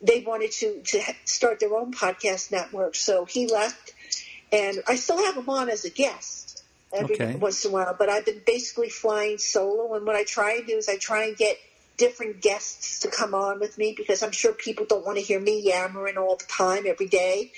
[0.00, 2.94] they wanted to to start their own podcast network.
[2.94, 3.92] So he left,
[4.52, 7.36] and I still have him on as a guest every okay.
[7.36, 7.96] once in a while.
[7.98, 11.24] But I've been basically flying solo, and what I try and do is I try
[11.24, 11.56] and get
[11.96, 15.40] different guests to come on with me because I'm sure people don't want to hear
[15.40, 17.52] me yammering all the time every day.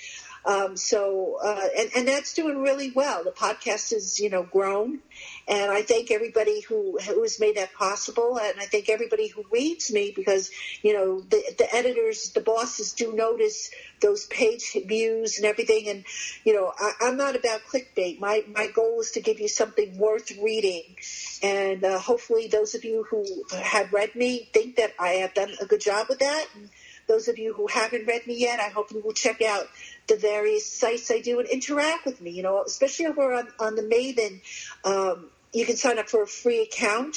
[0.48, 3.22] Um, so, uh, and, and that's doing really well.
[3.22, 5.00] The podcast has, you know, grown.
[5.46, 8.38] And I thank everybody who, who has made that possible.
[8.38, 10.50] And I thank everybody who reads me because,
[10.82, 13.70] you know, the, the editors, the bosses do notice
[14.00, 15.88] those page views and everything.
[15.88, 16.04] And,
[16.44, 18.18] you know, I, I'm not about clickbait.
[18.18, 20.96] My, my goal is to give you something worth reading.
[21.42, 25.50] And uh, hopefully those of you who have read me think that I have done
[25.60, 26.46] a good job with that.
[26.54, 26.70] And
[27.08, 29.66] those of you who haven't read me yet, I hope you will check out
[30.06, 32.30] the various sites I do and interact with me.
[32.30, 34.40] You know, especially over on, on the Maven,
[34.84, 37.16] um, you can sign up for a free account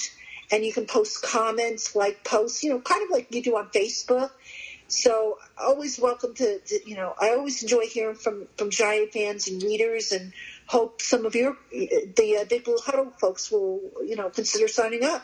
[0.51, 3.67] and you can post comments, like posts, you know, kind of like you do on
[3.69, 4.31] Facebook.
[4.87, 9.47] So always welcome to, to, you know, I always enjoy hearing from, from Giant fans
[9.47, 10.33] and readers and
[10.65, 15.05] hope some of your, the uh, Big Blue Huddle folks will, you know, consider signing
[15.05, 15.23] up.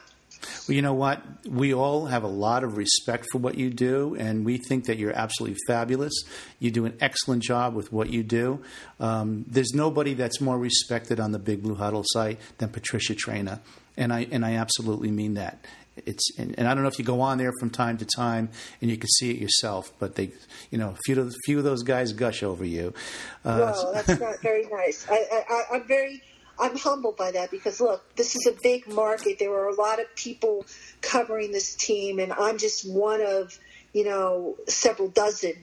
[0.68, 1.22] Well, you know what?
[1.48, 4.98] We all have a lot of respect for what you do, and we think that
[4.98, 6.14] you're absolutely fabulous.
[6.60, 8.62] You do an excellent job with what you do.
[9.00, 13.60] Um, there's nobody that's more respected on the Big Blue Huddle site than Patricia Traina,
[13.96, 15.66] and I and I absolutely mean that.
[16.06, 18.50] It's and, and, I don't know if you go on there from time to time
[18.82, 20.32] and you can see it yourself, but they,
[20.70, 22.94] you know, a few of few of those guys gush over you.
[23.44, 25.08] Uh, that's not very nice.
[25.10, 26.22] I, I, I'm very
[26.60, 29.40] I'm humbled by that because look, this is a big market.
[29.40, 30.66] There are a lot of people
[31.02, 33.58] covering this team, and I'm just one of
[33.94, 35.54] you know several dozen.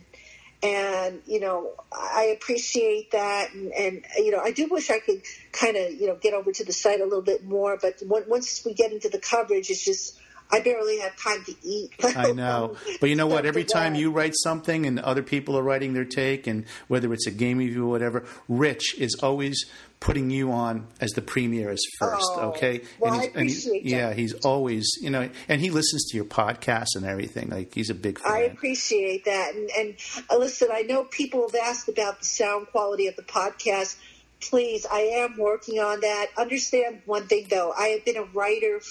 [0.62, 5.22] And you know, I appreciate that, and, and you know, I do wish I could
[5.52, 7.78] kind of you know get over to the site a little bit more.
[7.80, 10.18] But once we get into the coverage, it's just
[10.50, 11.92] I barely have time to eat.
[12.16, 12.76] I know.
[13.00, 13.46] But you know what?
[13.46, 17.26] Every time you write something and other people are writing their take, and whether it's
[17.26, 19.66] a game review or whatever, Rich is always
[20.04, 22.82] putting you on as the premier as first, oh, okay?
[23.00, 26.16] Well, and I appreciate and he, Yeah, he's always, you know, and he listens to
[26.16, 27.48] your podcast and everything.
[27.48, 28.30] Like, he's a big fan.
[28.30, 29.54] I appreciate that.
[29.54, 29.94] And, and
[30.30, 33.96] uh, listen, I know people have asked about the sound quality of the podcast.
[34.42, 36.26] Please, I am working on that.
[36.36, 37.72] Understand one thing, though.
[37.72, 38.82] I have been a writer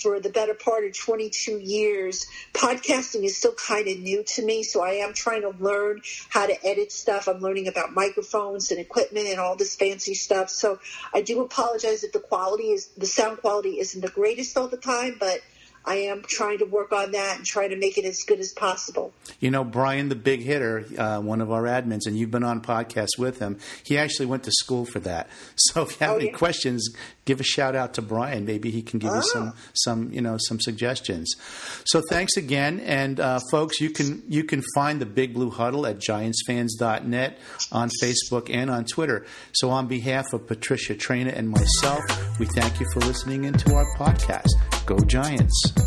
[0.00, 2.26] for the better part of 22 years.
[2.52, 6.46] Podcasting is still kind of new to me, so I am trying to learn how
[6.46, 7.28] to edit stuff.
[7.28, 10.50] I'm learning about microphones and equipment and all this fancy stuff.
[10.50, 10.78] So
[11.12, 14.76] I do apologize if the quality is the sound quality isn't the greatest all the
[14.76, 15.40] time, but
[15.84, 18.52] I am trying to work on that and trying to make it as good as
[18.52, 19.12] possible.
[19.40, 22.60] You know, Brian, the big hitter, uh, one of our admins, and you've been on
[22.60, 23.58] podcasts with him.
[23.84, 25.28] He actually went to school for that.
[25.68, 26.32] So if you have oh, any yeah.
[26.32, 26.88] questions,
[27.26, 28.46] give a shout out to Brian.
[28.46, 29.60] Maybe he can give you some, ah.
[29.74, 31.34] some, you know, some suggestions.
[31.84, 35.86] So thanks again, and uh, folks, you can you can find the Big Blue Huddle
[35.86, 37.38] at GiantsFans.net
[37.70, 39.26] on Facebook and on Twitter.
[39.52, 42.00] So on behalf of Patricia Traina and myself,
[42.38, 44.48] we thank you for listening into our podcast.
[44.86, 45.77] Go Giants!